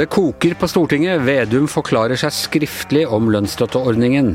Det 0.00 0.06
koker 0.08 0.54
på 0.56 0.64
Stortinget. 0.64 1.20
Vedum 1.26 1.66
forklarer 1.68 2.16
seg 2.16 2.32
skriftlig 2.32 3.02
om 3.12 3.26
lønnsstøtteordningen. 3.34 4.30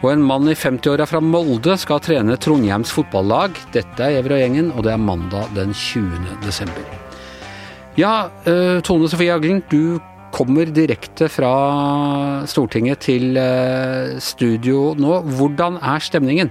Og 0.00 0.08
en 0.10 0.24
mann 0.26 0.50
i 0.50 0.56
50-åra 0.58 1.06
fra 1.06 1.20
Molde 1.22 1.76
skal 1.78 2.00
trene 2.02 2.34
Trondheims 2.34 2.90
fotballag. 2.96 3.54
Dette 3.76 4.02
er 4.02 4.18
Evra-gjengen, 4.18 4.72
og 4.74 4.82
det 4.88 4.96
er 4.96 5.04
mandag 5.04 5.52
den 5.54 5.70
20. 5.70 6.26
desember. 6.42 6.82
Ja, 7.94 8.32
eh, 8.42 8.80
Tone 8.82 9.06
Sofie 9.06 9.30
Aglen, 9.36 9.62
du 9.70 10.00
kommer 10.34 10.66
direkte 10.66 11.30
fra 11.30 11.52
Stortinget 12.50 13.06
til 13.06 13.38
eh, 13.38 14.18
studio 14.18 14.96
nå. 14.98 15.20
Hvordan 15.38 15.78
er 15.78 16.02
stemningen? 16.02 16.50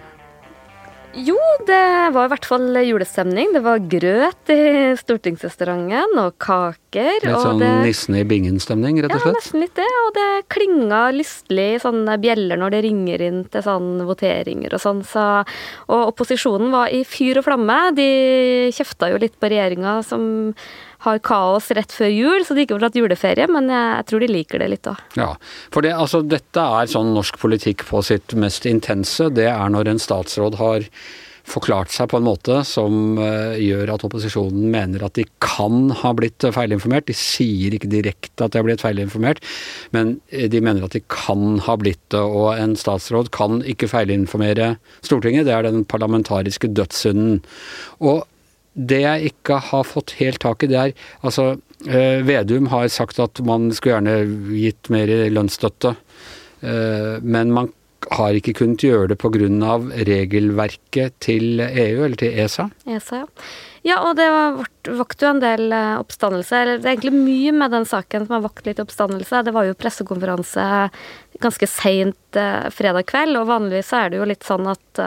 Jo, 1.17 1.37
det 1.65 2.13
var 2.13 2.27
i 2.27 2.31
hvert 2.31 2.45
fall 2.45 2.77
julestemning. 2.85 3.49
Det 3.55 3.61
var 3.65 3.81
grøt 3.89 4.51
i 4.53 4.59
stortingsrestauranten 4.99 6.19
og 6.21 6.35
kaker. 6.41 7.23
Litt 7.23 7.41
sånn 7.41 7.61
det, 7.61 7.71
nissen 7.87 8.17
i 8.19 8.23
bingen-stemning, 8.27 8.99
rett 9.01 9.15
og 9.15 9.23
slett? 9.23 9.33
Ja, 9.33 9.39
nesten 9.39 9.63
litt 9.63 9.75
det. 9.79 9.87
Og 10.03 10.11
det 10.17 10.27
klinga 10.53 11.01
lystelig 11.15 11.67
i 11.75 11.79
sånne 11.81 12.17
bjeller 12.21 12.61
når 12.61 12.75
det 12.75 12.83
ringer 12.85 13.23
inn 13.29 13.39
til 13.49 13.65
sånn 13.65 14.03
voteringer 14.07 14.77
og 14.77 14.83
sånn. 14.83 15.01
Så, 15.07 15.25
og 15.89 16.03
opposisjonen 16.11 16.69
var 16.75 16.93
i 16.93 17.01
fyr 17.07 17.41
og 17.41 17.47
flamme. 17.49 17.79
De 17.97 18.09
kjefta 18.77 19.09
jo 19.13 19.21
litt 19.21 19.39
på 19.41 19.49
regjeringa 19.53 19.99
som 20.05 20.27
har 21.05 21.21
kaos 21.25 21.69
rett 21.77 21.93
før 21.93 22.09
jul, 22.13 22.45
så 22.45 22.57
de 22.57 22.65
ikke 22.65 22.77
får 22.77 22.87
tatt 22.87 22.99
juleferie, 22.99 23.47
men 23.51 23.69
jeg, 23.73 23.93
jeg 23.99 24.09
tror 24.09 24.23
de 24.23 24.31
liker 24.31 24.63
det 24.63 24.71
litt 24.73 24.89
òg. 24.89 25.05
Ja, 25.19 25.29
for 25.73 25.85
det, 25.85 25.93
altså, 25.93 26.23
dette 26.25 26.65
er 26.81 26.89
sånn 26.91 27.13
norsk 27.17 27.39
politikk 27.41 27.85
på 27.89 28.01
sitt 28.05 28.35
mest 28.39 28.65
intense. 28.69 29.29
Det 29.33 29.49
er 29.51 29.73
når 29.73 29.93
en 29.93 30.01
statsråd 30.01 30.57
har 30.61 30.87
forklart 31.47 31.93
seg 31.93 32.09
på 32.11 32.19
en 32.19 32.25
måte 32.27 32.59
som 32.67 33.17
eh, 33.21 33.55
gjør 33.63 33.93
at 33.93 34.03
opposisjonen 34.07 34.67
mener 34.73 35.05
at 35.07 35.15
de 35.15 35.23
kan 35.43 35.93
ha 36.01 36.11
blitt 36.17 36.43
feilinformert. 36.53 37.07
De 37.07 37.15
sier 37.15 37.75
ikke 37.77 37.91
direkte 37.91 38.43
at 38.43 38.53
de 38.53 38.59
har 38.59 38.67
blitt 38.67 38.83
feilinformert, 38.83 39.39
men 39.95 40.17
eh, 40.27 40.49
de 40.51 40.61
mener 40.63 40.83
at 40.83 40.97
de 40.97 41.03
kan 41.11 41.61
ha 41.63 41.77
blitt 41.79 42.03
det. 42.13 42.19
Og 42.21 42.51
en 42.57 42.75
statsråd 42.79 43.31
kan 43.35 43.61
ikke 43.63 43.89
feilinformere 43.91 44.73
Stortinget. 45.05 45.47
Det 45.47 45.55
er 45.55 45.69
den 45.69 45.85
parlamentariske 45.87 46.71
dødssynden. 46.75 47.39
Og 48.03 48.25
det 48.77 48.99
jeg 49.01 49.31
ikke 49.31 49.61
har 49.71 49.87
fått 49.87 50.15
helt 50.19 50.41
tak 50.43 50.63
i, 50.63 50.69
det 50.69 50.77
er 50.77 50.93
altså 51.25 51.55
eh, 51.89 52.21
Vedum 52.25 52.69
har 52.73 52.87
sagt 52.93 53.19
at 53.21 53.41
man 53.45 53.71
skulle 53.73 53.97
gjerne 53.97 54.53
gitt 54.53 54.91
mer 54.93 55.11
lønnsstøtte, 55.33 55.95
eh, 56.61 57.15
men 57.23 57.53
man 57.55 57.71
har 58.13 58.37
ikke 58.37 58.53
kunnet 58.59 58.85
gjøre 58.85 59.09
det 59.11 59.17
pga. 59.19 59.79
regelverket 60.07 61.17
til 61.19 61.59
EU, 61.59 62.05
eller 62.05 62.15
til 62.15 62.37
ESA. 62.37 62.69
ESA, 62.85 63.25
ja. 63.25 63.49
Ja, 63.87 64.01
og 64.03 64.17
det 64.19 64.25
vakte 64.99 65.25
jo 65.25 65.29
en 65.31 65.39
del 65.39 65.71
eh, 65.71 65.93
oppstandelse. 65.95 66.57
Eller 66.59 66.81
det 66.81 66.89
er 66.89 66.97
egentlig 66.97 67.13
mye 67.15 67.53
med 67.55 67.71
den 67.71 67.85
saken 67.87 68.25
som 68.25 68.35
har 68.35 68.43
vakt 68.43 68.65
litt 68.67 68.81
oppstandelse. 68.83 69.45
Det 69.47 69.53
var 69.55 69.63
jo 69.63 69.77
pressekonferanse 69.79 70.65
ganske 71.39 71.69
seint 71.71 72.39
fredag 72.73 73.07
kveld, 73.07 73.37
og 73.39 73.47
vanligvis 73.47 73.93
er 73.95 74.11
det 74.11 74.19
jo 74.19 74.27
litt 74.27 74.43
sånn 74.43 74.67
at 74.67 75.01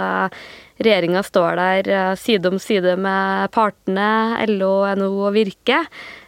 regjeringa 0.80 1.22
står 1.24 1.58
der 1.60 1.90
eh, 1.92 2.14
side 2.18 2.48
om 2.50 2.58
side 2.62 2.96
med 3.00 3.50
partene, 3.54 4.40
LO, 4.48 4.72
NHO 4.96 5.26
og 5.28 5.34
Virke. 5.36 5.82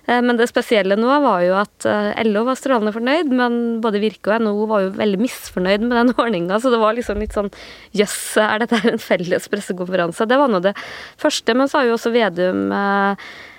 Eh, 0.07 0.21
Men 0.25 0.39
det 0.41 0.49
spesielle 0.51 0.99
nå 0.99 1.09
var 1.25 1.45
jo 1.47 1.55
at 1.61 1.87
eh, 1.89 2.23
LO 2.29 2.45
var 2.49 2.59
strålende 2.61 2.95
fornøyd, 2.95 3.33
men 3.33 3.61
både 3.85 4.03
Virke 4.03 4.35
og 4.35 4.45
NHO 4.45 4.67
var 4.71 4.85
jo 4.87 4.91
veldig 4.99 5.23
misfornøyd 5.23 5.87
med 5.87 5.97
den 5.99 6.15
ordninga, 6.23 6.61
så 6.61 6.73
det 6.75 6.83
var 6.83 6.99
liksom 6.99 7.23
litt 7.23 7.37
sånn 7.37 7.53
jøss, 7.97 8.37
er 8.43 8.65
dette 8.65 8.83
en 8.93 9.01
felles 9.03 9.49
pressekonferanse? 9.53 10.29
Det 10.29 10.41
var 10.41 10.53
nå 10.53 10.63
det 10.65 10.77
første, 11.21 11.57
men 11.57 11.71
så 11.71 11.81
har 11.81 11.91
jo 11.91 11.97
også 11.97 12.13
Vedum 12.13 12.69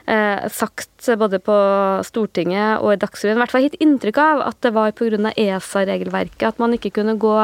eh, 0.08 0.50
sagt 0.52 1.08
både 1.20 1.40
på 1.44 1.56
Stortinget 2.08 2.84
og 2.84 2.94
i 2.94 3.00
Dagsrevyen, 3.02 3.38
i 3.38 3.42
hvert 3.44 3.54
fall 3.54 3.66
gitt 3.66 3.80
inntrykk 3.84 4.20
av 4.24 4.44
at 4.50 4.60
det 4.66 4.74
var 4.76 4.94
pga. 4.98 5.32
ESA-regelverket 5.34 6.48
at 6.48 6.62
man 6.62 6.76
ikke 6.76 6.94
kunne 7.00 7.18
gå 7.20 7.36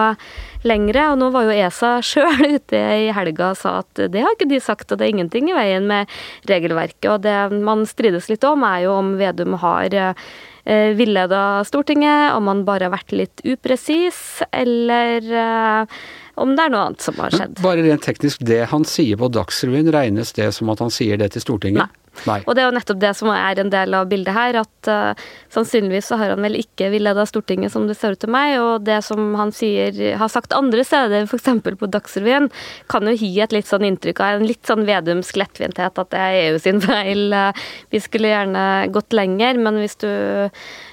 lengre. 0.67 1.05
Og 1.11 1.19
nå 1.21 1.29
var 1.35 1.47
jo 1.47 1.55
ESA 1.55 1.95
sjøl 2.09 2.55
ute 2.57 2.83
i 3.05 3.09
helga 3.15 3.53
og 3.53 3.59
sa 3.59 3.79
at 3.83 4.05
det 4.11 4.23
har 4.23 4.35
ikke 4.35 4.49
de 4.51 4.61
sagt, 4.63 4.91
og 4.91 4.99
det 4.99 5.07
er 5.07 5.15
ingenting 5.15 5.51
i 5.51 5.57
veien 5.57 5.87
med 5.89 6.09
regelverket. 6.49 7.09
Og 7.13 7.25
det 7.25 7.35
man 7.65 7.85
strides 7.89 8.29
litt 8.31 8.45
om, 8.47 8.63
er 8.67 8.85
jo 8.87 8.95
om 8.99 9.13
Vedum 9.19 9.57
har 9.61 9.95
eh, 9.95 10.95
villeda 10.95 11.63
Stortinget, 11.67 12.33
om 12.37 12.47
han 12.51 12.65
bare 12.67 12.87
har 12.87 12.95
vært 12.95 13.15
litt 13.15 13.43
upresis, 13.47 14.41
eller 14.51 15.23
eh, 15.25 15.99
om 16.39 16.55
det 16.55 16.65
er 16.65 16.73
noe 16.73 16.85
annet 16.89 17.03
som 17.03 17.17
har 17.19 17.33
Men 17.33 17.41
skjedd. 17.41 17.63
bare 17.63 17.83
rent 17.83 18.05
teknisk, 18.05 18.43
det 18.47 18.61
han 18.71 18.85
sier 18.87 19.19
på 19.19 19.31
Dagsrevyen, 19.35 19.91
regnes 19.91 20.31
det 20.37 20.51
som 20.55 20.71
at 20.71 20.83
han 20.83 20.93
sier 20.93 21.19
det 21.19 21.33
til 21.35 21.43
Stortinget? 21.43 21.89
Nei. 21.89 22.08
Og 22.45 22.55
det 22.55 22.63
er 22.63 22.69
jo 22.69 22.75
nettopp 22.75 22.99
det 23.01 23.11
som 23.17 23.31
er 23.33 23.61
en 23.61 23.71
del 23.73 23.95
av 23.97 24.09
bildet 24.11 24.35
her, 24.35 24.59
at 24.61 24.89
uh, 24.91 25.27
sannsynligvis 25.53 26.09
så 26.11 26.19
har 26.19 26.33
han 26.33 26.43
vel 26.45 26.57
ikke 26.59 26.91
villeda 26.93 27.25
Stortinget, 27.29 27.73
som 27.73 27.87
det 27.89 27.97
ser 27.99 28.15
ut 28.15 28.21
til 28.23 28.33
meg, 28.33 28.57
og 28.63 28.85
det 28.87 28.99
som 29.05 29.33
han 29.39 29.53
sier, 29.55 29.95
har 30.19 30.31
sagt 30.31 30.55
andre 30.57 30.85
steder, 30.87 31.29
f.eks. 31.29 31.49
på 31.79 31.91
Dagsrevyen, 31.93 32.49
kan 32.91 33.07
jo 33.09 33.15
gi 33.15 33.31
et 33.43 33.55
litt 33.55 33.69
sånn 33.69 33.87
inntrykk 33.87 34.23
av 34.25 34.39
en 34.39 34.47
litt 34.49 34.63
sånn 34.67 34.85
Vedumsk 34.89 35.39
lettvinthet, 35.39 35.99
at 36.01 36.13
det 36.13 36.25
er 36.25 36.37
EU 36.49 36.61
sin 36.61 36.83
feil. 36.83 37.27
Uh, 37.33 37.65
vi 37.93 38.03
skulle 38.03 38.31
gjerne 38.31 38.65
gått 38.93 39.15
lenger, 39.15 39.59
men 39.61 39.81
hvis 39.81 39.99
du 40.01 40.09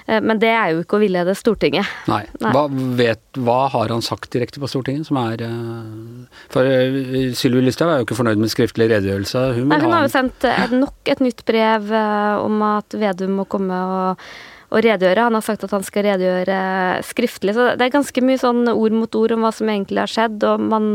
Men 0.07 0.39
det 0.39 0.49
er 0.55 0.71
jo 0.71 0.83
ikke 0.83 0.95
å 0.95 1.01
villede 1.01 1.33
Stortinget. 1.35 1.87
Nei. 2.07 2.21
Nei. 2.39 2.51
Hva, 2.55 2.63
vet, 2.95 3.21
hva 3.43 3.57
har 3.73 3.91
han 3.91 4.03
sagt 4.05 4.31
direkte 4.31 4.61
på 4.63 4.69
Stortinget 4.71 5.09
som 5.09 5.19
er 5.19 5.43
eh, 5.43 6.43
For 6.53 6.63
uh, 6.63 7.17
Sylvi 7.35 7.65
Listhaug 7.65 7.91
er 7.91 8.01
jo 8.01 8.07
ikke 8.07 8.19
fornøyd 8.21 8.39
med 8.39 8.53
skriftlig 8.53 8.87
redegjørelse. 8.93 9.43
Hun, 9.57 9.67
Nei, 9.73 9.81
hun 9.83 9.95
har 9.95 10.05
jo 10.05 10.13
sendt 10.13 10.47
et, 10.47 10.75
nok 10.75 11.11
et 11.11 11.23
nytt 11.23 11.43
brev 11.47 11.91
eh, 11.91 12.35
om 12.39 12.63
at 12.69 12.95
Vedum 12.97 13.35
må 13.41 13.47
komme 13.51 13.81
og, 13.97 14.29
og 14.67 14.83
redegjøre. 14.83 15.27
Han 15.29 15.37
har 15.37 15.45
sagt 15.45 15.63
at 15.63 15.71
han 15.71 15.85
skal 15.85 16.03
redegjøre 16.09 16.57
skriftlig. 17.07 17.55
Så 17.55 17.69
det 17.79 17.85
er 17.85 17.93
ganske 17.93 18.23
mye 18.25 18.39
sånn 18.41 18.67
ord 18.73 18.95
mot 18.95 19.15
ord 19.15 19.33
om 19.37 19.45
hva 19.45 19.51
som 19.55 19.69
egentlig 19.71 20.01
har 20.03 20.11
skjedd, 20.11 20.43
og 20.43 20.65
man 20.73 20.89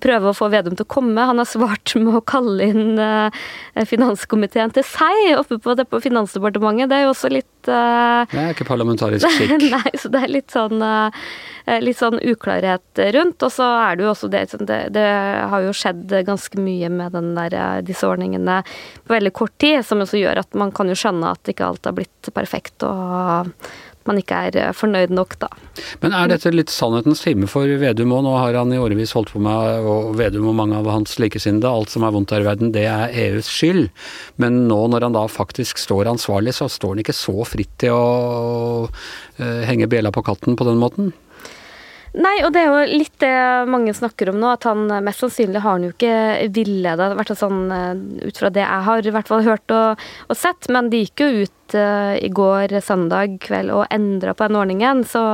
prøver 0.00 0.30
å 0.30 0.36
få 0.36 0.48
Vedum 0.52 0.76
til 0.78 0.86
å 0.86 0.92
komme. 0.92 1.28
Han 1.28 1.40
har 1.40 1.48
svart 1.48 1.94
med 2.00 2.16
å 2.16 2.24
kalle 2.24 2.70
inn 2.72 3.00
eh, 3.00 3.42
finanskomiteen 3.88 4.72
til 4.72 4.86
seg 4.88 5.36
oppe 5.36 5.60
på, 5.60 5.76
det 5.76 5.88
på 5.90 6.00
Finansdepartementet. 6.04 6.88
Det 6.88 6.98
er 6.98 7.06
jo 7.06 7.12
også 7.12 7.30
litt 7.32 7.68
uh, 7.68 8.24
Det 8.32 8.40
er 8.40 8.54
ikke 8.56 8.68
parlamentarisk 8.68 9.28
skikk. 9.36 9.58
Nei, 9.72 9.92
så 10.00 10.12
det 10.12 10.24
er 10.24 10.32
litt 10.32 10.54
sånn, 10.54 10.80
eh, 10.80 11.78
litt 11.84 12.00
sånn 12.00 12.16
uklarhet 12.16 13.04
rundt. 13.18 13.44
Og 13.44 13.52
så 13.52 13.68
er 13.82 14.00
det 14.00 14.06
jo 14.06 14.12
også 14.14 14.32
det, 14.32 14.46
sånn, 14.54 14.64
det 14.68 14.80
Det 14.96 15.06
har 15.52 15.66
jo 15.66 15.76
skjedd 15.76 16.16
ganske 16.26 16.60
mye 16.60 16.88
med 16.92 17.12
den 17.16 17.32
der, 17.36 17.58
disse 17.84 18.08
ordningene 18.08 18.62
på 19.04 19.16
veldig 19.18 19.36
kort 19.36 19.56
tid, 19.60 19.82
som 19.84 20.00
også 20.00 20.20
gjør 20.20 20.42
at 20.46 20.56
man 20.58 20.72
kan 20.74 20.88
jo 20.88 20.96
skjønne 20.96 21.36
at 21.36 21.52
ikke 21.52 21.68
alt 21.68 21.88
har 21.88 21.96
blitt 21.96 22.32
perfekt, 22.32 22.80
og 22.88 23.01
man 24.08 24.18
ikke 24.18 24.38
er 24.48 24.58
eh, 24.58 24.74
fornøyd 24.76 25.12
nok, 25.14 25.36
da. 25.42 25.48
Men 26.02 26.14
er 26.16 26.30
dette 26.32 26.52
litt 26.54 26.72
sannhetens 26.72 27.22
time 27.24 27.48
for 27.50 27.70
Vedum 27.82 28.14
òg? 28.14 28.24
Nå 28.26 28.34
har 28.38 28.58
han 28.58 28.74
i 28.74 28.80
årevis 28.80 29.14
holdt 29.16 29.32
på 29.34 29.42
med, 29.42 29.86
og 29.88 30.12
Vedum 30.18 30.48
og 30.50 30.56
mange 30.58 30.78
av 30.78 30.90
hans 30.90 31.18
likesinnede, 31.22 31.70
alt 31.70 31.92
som 31.92 32.06
er 32.06 32.14
vondt 32.14 32.34
her 32.34 32.44
i 32.44 32.48
verden, 32.48 32.72
det 32.74 32.86
er 32.90 33.14
EUs 33.28 33.50
skyld. 33.52 33.88
Men 34.42 34.64
nå 34.70 34.80
når 34.92 35.08
han 35.08 35.18
da 35.18 35.26
faktisk 35.30 35.80
står 35.82 36.10
ansvarlig, 36.12 36.56
så 36.58 36.70
står 36.70 36.96
han 36.96 37.04
ikke 37.04 37.16
så 37.16 37.36
fritt 37.48 37.74
til 37.82 37.96
å 37.96 38.88
eh, 39.38 39.62
henge 39.68 39.90
bjella 39.90 40.14
på 40.14 40.24
katten 40.26 40.58
på 40.58 40.68
den 40.68 40.80
måten? 40.82 41.12
Nei, 42.12 42.34
og 42.44 42.50
det 42.52 42.60
er 42.60 42.66
jo 42.68 42.98
litt 43.00 43.14
det 43.22 43.32
mange 43.72 43.94
snakker 43.96 44.28
om 44.28 44.36
nå, 44.40 44.50
at 44.52 44.66
han 44.68 44.84
eh, 44.92 45.00
mest 45.04 45.22
sannsynlig 45.22 45.62
har 45.64 45.78
han 45.78 45.86
jo 45.86 45.92
ikke 45.94 46.50
villeda, 46.52 47.06
i 47.08 47.16
hvert 47.16 47.32
fall 47.32 47.40
sånn 47.40 47.62
eh, 47.72 48.28
ut 48.28 48.40
fra 48.40 48.50
det 48.52 48.60
jeg 48.60 48.86
har 48.88 49.08
i 49.08 49.14
hvert 49.14 49.30
fall 49.32 49.46
hørt 49.46 49.72
og, 49.72 50.02
og 50.28 50.36
sett, 50.36 50.68
men 50.68 50.90
de 50.92 51.00
gikk 51.06 51.24
jo 51.24 51.46
ut 51.46 51.76
eh, 51.80 52.14
i 52.20 52.28
går 52.36 52.76
søndag 52.84 53.38
kveld 53.46 53.72
og 53.72 53.86
endra 53.96 54.36
på 54.36 54.44
den 54.44 54.60
ordningen, 54.60 55.00
så, 55.08 55.24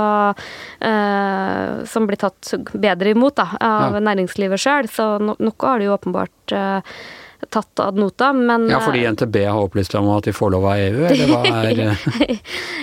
uh, 0.87 1.85
som 1.89 2.07
blir 2.07 2.21
tatt 2.23 2.53
bedre 2.79 3.11
imot 3.15 3.41
da, 3.43 3.49
av 3.59 3.99
Ja. 3.99 4.05
næringslivet 4.13 4.63
sjøl, 4.63 4.87
så 4.93 5.17
no, 5.19 5.35
noe 5.43 5.67
har 5.67 5.83
de 5.83 5.89
jo 5.89 5.97
åpenbart 5.97 6.55
eh, 6.55 6.95
tatt 7.47 7.81
ad 7.81 7.99
notam, 7.99 8.41
men 8.49 8.67
Ja, 8.71 8.81
fordi 8.83 9.05
NTB 9.15 9.37
har 9.47 9.61
opplyst 9.63 9.95
om 9.99 10.09
at 10.15 10.27
de 10.27 10.35
får 10.35 10.53
lov 10.55 10.67
av 10.69 10.81
EU, 10.83 11.05
eller 11.07 11.31
hva 11.31 11.43
er 11.63 11.83
eh, 11.85 12.07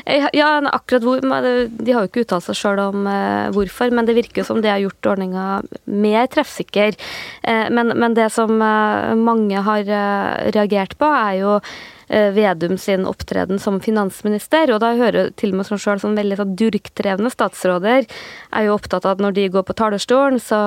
Eh, 0.06 0.28
Ja, 0.40 0.50
akkurat 0.72 1.04
hvor 1.04 1.20
De 1.22 1.92
har 1.92 2.06
jo 2.06 2.10
ikke 2.10 2.24
uttalt 2.26 2.46
seg 2.48 2.60
sjøl 2.60 2.82
om 2.84 3.10
eh, 3.10 3.50
hvorfor, 3.56 3.92
men 3.92 4.08
det 4.08 4.16
virker 4.18 4.48
som 4.48 4.62
det 4.64 4.72
har 4.72 4.84
gjort 4.84 5.12
ordninga 5.16 5.48
mer 5.86 6.30
treffsikker. 6.32 6.96
Eh, 7.44 7.68
men, 7.70 7.94
men 8.00 8.16
det 8.18 8.30
som 8.34 8.56
eh, 8.62 9.12
mange 9.20 9.66
har 9.68 9.84
eh, 9.84 10.52
reagert 10.56 10.98
på, 11.02 11.10
er 11.10 11.42
jo 11.42 11.58
eh, 11.60 11.84
Vedum 12.08 12.78
sin 12.78 13.06
opptreden 13.10 13.60
som 13.62 13.80
finansminister. 13.84 14.72
Og 14.74 14.82
da 14.84 14.94
hører 14.98 15.32
til 15.40 15.54
og 15.54 15.60
med 15.60 15.70
som 15.70 15.80
sjøl 15.82 16.02
sånn 16.02 16.18
veldig 16.18 16.40
sånn 16.40 16.56
durkdrevne 16.60 17.32
statsråder 17.34 18.06
er 18.06 18.68
jo 18.68 18.76
opptatt 18.76 19.06
av 19.06 19.16
at 19.16 19.24
når 19.24 19.36
de 19.38 19.48
går 19.54 19.66
på 19.68 19.76
talerstolen, 19.78 20.40
så 20.42 20.60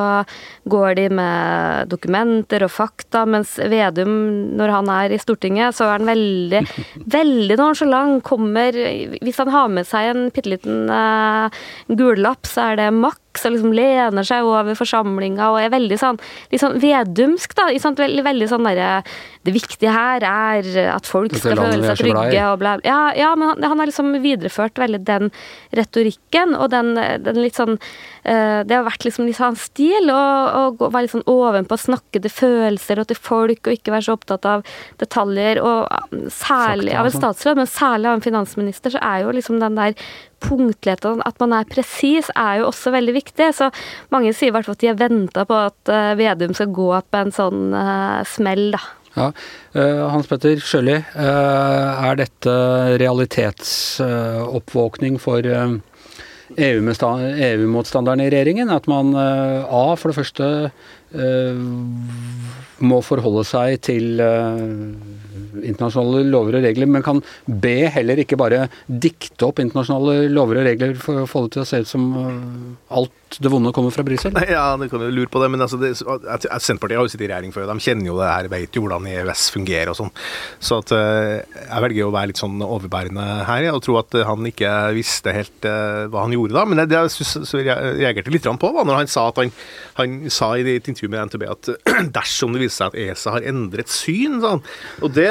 går 0.68 0.96
de 0.98 1.06
med 1.20 1.92
dokumenter 1.92 2.64
og 2.66 2.72
fakta, 2.74 3.24
mens 3.28 3.56
Vedum, 3.58 4.12
når 4.58 4.74
han 4.74 4.90
er 4.92 5.14
i 5.14 5.20
Stortinget, 5.20 5.76
så 5.76 5.88
er 5.88 5.96
han 5.96 6.10
veldig, 6.10 6.64
veldig 7.18 7.60
nonchalant. 7.60 8.24
Kommer 8.26 8.74
Hvis 9.22 9.38
han 9.40 9.52
har 9.52 9.70
med 9.72 9.88
seg 9.88 10.10
en 10.12 10.28
bitte 10.34 10.52
liten 10.52 10.90
uh, 10.90 11.48
gullapp, 11.88 12.46
så 12.48 12.72
er 12.72 12.82
det 12.82 12.92
maks. 12.96 13.22
Slags 13.38 13.48
og 13.48 13.56
liksom 13.56 13.74
lener 13.76 14.26
seg 14.26 14.46
over 14.46 14.76
forsamlinga 14.78 15.50
og 15.52 15.60
er 15.62 15.72
veldig 15.72 15.98
sånn 16.00 16.20
litt 16.52 16.62
sånn 16.62 16.78
vedumsk, 16.82 17.54
da. 17.58 17.68
Veldig, 17.98 18.24
veldig 18.26 18.48
sånn 18.50 18.66
derre 18.66 19.02
Det 19.46 19.54
viktige 19.54 19.92
her 19.94 20.24
er 20.26 20.66
at 20.92 21.08
folk 21.08 21.34
skal 21.38 21.56
føle 21.58 21.92
seg 21.92 22.02
trygge 22.02 22.44
og 22.50 22.58
bla, 22.60 22.76
Ja, 22.86 23.00
ja 23.16 23.32
men 23.38 23.52
han, 23.52 23.64
han, 23.64 23.80
har 23.80 23.90
liksom 23.90 24.12
videreført 24.22 24.78
veldig 24.78 25.00
den 25.08 25.32
retorikken 25.76 26.54
og 26.58 26.70
den, 26.74 26.94
den 27.24 27.40
litt 27.40 27.58
sånn 27.58 27.76
uh, 27.78 28.60
Det 28.66 28.74
har 28.74 28.86
vært 28.86 29.06
liksom 29.08 29.28
litt 29.28 29.38
sånn 29.38 29.58
stil 29.58 30.12
å 30.12 30.22
være 30.78 31.06
litt 31.06 31.14
sånn 31.14 31.26
ovenpå, 31.28 31.78
snakke 31.80 32.22
til 32.22 32.32
følelser 32.32 33.02
og 33.02 33.08
til 33.10 33.20
folk 33.20 33.68
og 33.68 33.78
ikke 33.78 33.94
være 33.94 34.08
så 34.08 34.16
opptatt 34.18 34.48
av 34.48 34.64
detaljer. 35.00 35.60
Og 35.64 36.30
særlig 36.32 36.94
av 36.94 37.06
en 37.06 37.10
altså. 37.10 37.22
statsråd, 37.22 37.60
men 37.60 37.70
særlig 37.70 38.10
av 38.10 38.18
en 38.18 38.24
finansminister, 38.24 38.94
så 38.94 39.02
er 39.04 39.24
jo 39.24 39.34
liksom 39.36 39.60
den 39.62 39.78
der 39.78 40.08
punktligheten, 40.44 41.22
at 41.26 41.40
man 41.42 41.52
er 41.56 41.64
presis, 41.70 42.26
er 42.36 42.52
jo 42.60 42.68
også 42.70 42.88
veldig 42.94 43.14
viktig. 43.16 43.46
Så 43.56 43.66
mange 44.14 44.32
sier 44.36 44.48
i 44.50 44.52
hvert 44.54 44.66
fall 44.68 44.76
at 44.78 44.84
de 44.84 44.92
har 44.92 45.00
venta 45.00 45.40
på 45.48 45.56
at 45.68 45.80
uh, 45.92 46.18
Vedum 46.18 46.52
skal 46.56 46.74
gå 46.74 46.90
på 47.00 47.16
en 47.20 47.32
sånn 47.34 47.60
uh, 47.74 48.20
smell, 48.28 48.64
da. 48.76 48.82
Ja. 49.18 49.28
Uh, 49.74 50.04
Hans 50.12 50.28
Petter 50.30 50.58
Sjøli, 50.62 50.98
er 51.18 52.14
dette 52.20 52.54
realitetsoppvåkning 53.00 55.14
for 55.22 55.40
EU-motstanderne 56.58 58.22
EU 58.22 58.26
i 58.28 58.32
regjeringen? 58.32 58.68
At 58.72 58.86
man 58.90 59.06
A, 59.16 59.96
for 59.98 60.06
det 60.10 60.18
første 60.20 60.46
må 62.78 63.00
forholde 63.00 63.44
seg 63.48 63.68
til 63.88 64.20
internasjonale 65.62 66.24
lover 66.28 66.58
og 66.58 66.66
regler, 66.68 66.90
men 66.90 67.04
kan 67.06 67.22
be 67.46 67.76
heller 67.92 68.22
ikke 68.22 68.38
bare 68.40 68.66
dikte 68.86 69.48
opp 69.48 69.62
internasjonale 69.62 70.28
lover 70.32 70.62
og 70.62 70.68
regler 70.70 70.94
for 71.00 71.22
å 71.22 71.28
få 71.28 71.46
det 71.46 71.56
til 71.56 71.64
å 71.64 71.68
se 71.68 71.82
ut 71.84 71.90
som 71.90 72.08
alt 72.88 73.14
det 73.36 73.50
vonde 73.52 73.72
kommer 73.76 73.92
fra 73.92 74.04
Brussel? 74.06 74.32
Ja, 74.48 74.72
du 74.80 74.86
kan 74.88 75.02
jo 75.04 75.10
lure 75.12 75.28
på 75.30 75.40
det. 75.42 75.50
Men 75.52 75.64
altså, 75.64 75.78
det, 75.80 75.92
Senterpartiet 75.98 76.96
har 76.96 77.04
jo 77.04 77.12
sittet 77.12 77.26
i 77.26 77.30
regjering 77.30 77.52
før. 77.54 77.66
De 77.68 77.84
kjenner 77.84 78.08
jo 78.08 78.16
det 78.18 78.30
her, 78.30 78.48
vet 78.52 78.76
jo 78.76 78.84
hvordan 78.84 79.08
EØS 79.10 79.48
fungerer 79.54 79.92
og 79.92 79.98
sånn. 79.98 80.12
Så 80.64 80.80
at, 80.82 80.94
uh, 80.96 81.60
jeg 81.60 81.84
velger 81.84 82.08
å 82.08 82.14
være 82.14 82.32
litt 82.32 82.40
sånn 82.40 82.56
overbærende 82.64 83.26
her 83.48 83.68
og 83.74 83.82
tro 83.84 83.98
at 84.00 84.16
han 84.28 84.48
ikke 84.48 84.72
visste 84.96 85.34
helt 85.34 85.68
hva 86.08 86.24
han 86.24 86.34
gjorde 86.34 86.56
da. 86.56 86.64
Men 86.68 86.82
det, 86.82 86.88
det 86.92 87.02
jeg 87.02 87.14
synes, 87.18 87.54
reagerte 87.58 88.32
litt 88.32 88.48
på, 88.48 88.72
var 88.74 88.88
når 88.88 89.02
han 89.02 89.12
sa 89.12 89.28
at 89.28 89.42
han, 89.42 89.52
han 89.98 90.18
sa 90.32 90.54
i 90.56 90.64
et 90.78 90.88
intervju 90.88 91.12
med 91.12 91.28
NTB 91.28 91.46
at 91.52 91.72
dersom 92.18 92.54
det 92.54 92.64
viser 92.64 92.78
seg 92.78 92.92
at 92.92 93.00
ESA 93.04 93.36
har 93.36 93.48
endret 93.52 93.92
syn, 93.92 94.40
sånn. 94.44 94.64
Og 95.04 95.12
det 95.16 95.27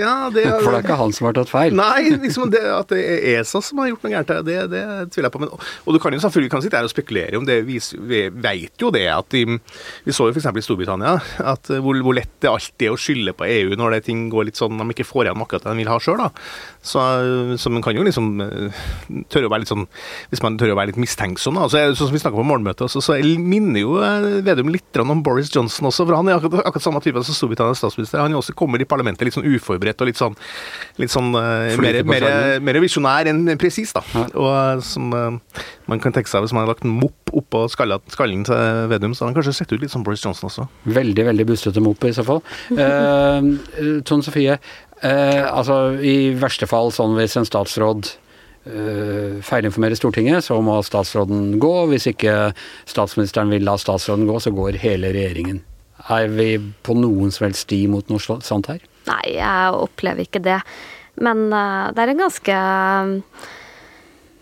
ja, 0.00 0.14
det 0.32 0.44
For 0.62 0.70
det 0.70 0.80
er 0.80 0.86
ikke 0.86 0.98
han 1.00 1.14
som 1.16 1.28
har 1.28 1.36
tatt 1.36 1.50
feil? 1.50 1.76
Nei, 1.76 2.12
liksom 2.22 2.50
det, 2.52 2.62
at 2.70 2.90
det 2.92 3.00
er 3.02 3.40
ESA 3.40 3.62
som 3.64 3.80
har 3.82 3.90
gjort 3.90 4.06
noe 4.06 4.12
gærent, 4.14 4.32
det, 4.46 4.56
det 4.72 4.82
tviler 5.14 5.28
jeg 5.28 5.34
på. 5.34 5.42
Men, 5.42 5.52
og, 5.56 5.90
du 5.94 6.00
kan 6.02 6.14
jo 6.14 6.22
selvfølgelig 6.24 6.52
kan 6.52 6.64
sitte 6.64 6.80
her 6.80 6.88
og 6.88 6.92
spekulere 6.92 7.40
om 7.40 7.46
det. 7.48 7.58
Vi, 7.68 7.78
vi 8.10 8.22
vet 8.30 8.82
jo 8.82 8.92
det 8.94 9.06
at 9.12 9.30
de, 9.34 9.58
Vi 10.06 10.14
så 10.14 10.28
jo 10.28 10.34
f.eks. 10.34 10.48
i 10.48 10.64
Storbritannia 10.64 11.16
at 11.52 11.70
eh, 11.72 11.82
hvor, 11.82 11.98
hvor, 12.04 12.16
lett 12.16 12.32
det 12.42 12.50
alltid 12.50 12.88
er 12.88 12.94
å 12.94 13.00
skylde 13.00 13.36
på 13.36 13.48
EU 13.48 13.76
når 13.78 13.96
det 13.96 14.02
ting 14.10 14.26
går 14.32 14.50
litt 14.50 14.60
sånn 14.60 14.76
de 14.80 14.88
ikke 14.92 15.06
får 15.08 15.26
igjen 15.26 15.42
akkurat 15.42 15.66
det 15.66 15.72
de 15.72 15.82
vil 15.82 15.90
ha 15.90 15.98
sjøl. 16.02 16.22
Så, 16.86 17.02
så, 17.60 17.72
man 17.72 17.84
kan 17.84 17.96
jo 17.96 18.04
liksom 18.06 18.40
eh, 18.44 18.84
tørre 19.32 19.48
å 19.48 19.52
være 19.52 19.64
litt 19.64 19.72
sånn 19.72 19.86
Hvis 20.30 20.42
man 20.44 20.56
tør 20.60 20.74
å 20.74 20.78
være 20.78 20.92
litt 20.92 21.00
mistenksom, 21.02 21.58
da. 21.58 21.66
Så, 21.70 21.82
sånn 21.96 22.10
som 22.10 22.16
vi 22.16 22.22
snakka 22.22 22.38
på 22.38 22.46
morgenmøtet, 22.46 22.92
så, 22.92 23.02
så 23.04 23.18
minner 23.40 23.82
jo 23.82 23.96
eh, 24.04 24.28
Vedum 24.46 24.70
litt 24.72 25.00
om 25.02 25.22
Boris 25.24 25.50
Johnson 25.52 25.88
også. 25.90 26.06
For 26.06 26.16
han 26.16 26.30
er 26.30 26.38
akkurat, 26.38 26.64
akkurat 26.68 26.84
samme 26.84 27.02
type 27.04 27.20
som 27.26 27.36
Storbritannias 27.36 27.80
statsminister. 27.82 28.22
Han 28.22 28.36
også 28.38 28.54
kommer 28.56 28.80
i 28.80 28.88
parlamentet 28.88 29.15
litt 29.24 29.36
sånn 29.36 29.48
uforberedt 29.48 30.02
og 30.02 30.10
litt 30.10 30.20
sånn, 30.20 30.36
litt 31.00 31.12
sånn 31.12 31.32
mer, 31.32 32.02
mer, 32.04 32.26
mer, 32.60 32.80
visjonær 32.82 33.30
enn 33.30 33.56
presis, 33.60 33.94
da. 33.96 34.02
Og 34.34 34.82
som 34.84 35.08
man 35.10 36.02
kan 36.02 36.14
tenke 36.14 36.30
seg 36.30 36.44
hvis 36.44 36.54
man 36.56 36.64
har 36.64 36.74
lagt 36.74 36.84
en 36.84 36.94
mopp 36.98 37.32
oppå 37.36 37.64
skallen 37.72 38.44
til 38.46 38.82
Vedum, 38.90 39.14
så 39.14 39.24
hadde 39.24 39.32
han 39.32 39.38
kanskje 39.38 39.56
sett 39.58 39.72
ut 39.74 39.82
litt 39.82 39.92
som 39.92 40.04
Boris 40.06 40.24
Johnson 40.24 40.50
også. 40.50 40.66
Veldig, 40.84 41.26
veldig 41.30 41.48
bustete 41.48 41.82
mopp 41.84 42.04
i 42.06 42.14
så 42.16 42.26
fall. 42.26 42.42
Uh, 42.86 44.00
Tone 44.06 44.24
Sofie, 44.24 44.54
eh, 45.04 45.42
altså 45.44 45.96
i 45.98 46.32
verste 46.38 46.68
fall 46.70 46.92
sånn 46.94 47.16
hvis 47.18 47.36
en 47.40 47.48
statsråd 47.48 48.12
feilinformere 49.46 49.94
Stortinget, 49.94 50.42
så 50.42 50.56
må 50.64 50.80
statsråden 50.82 51.54
gå. 51.62 51.74
Hvis 51.92 52.08
ikke 52.10 52.34
statsministeren 52.88 53.52
vil 53.54 53.66
la 53.66 53.76
statsråden 53.78 54.26
gå, 54.26 54.40
så 54.42 54.50
går 54.54 54.80
hele 54.82 55.12
regjeringen. 55.14 55.60
Er 56.12 56.28
vi 56.32 56.50
på 56.84 56.96
noen 56.98 57.32
som 57.34 57.48
helst 57.48 57.66
sti 57.66 57.86
mot 57.90 58.06
noe 58.12 58.40
sånt 58.44 58.68
her? 58.70 58.82
Nei, 59.06 59.36
jeg 59.38 59.76
opplever 59.76 60.26
ikke 60.26 60.42
det. 60.44 60.60
Men 61.22 61.46
uh, 61.48 61.88
det 61.96 62.02
er 62.04 62.12
en 62.12 62.24
ganske 62.26 62.56
uh, 62.56 63.46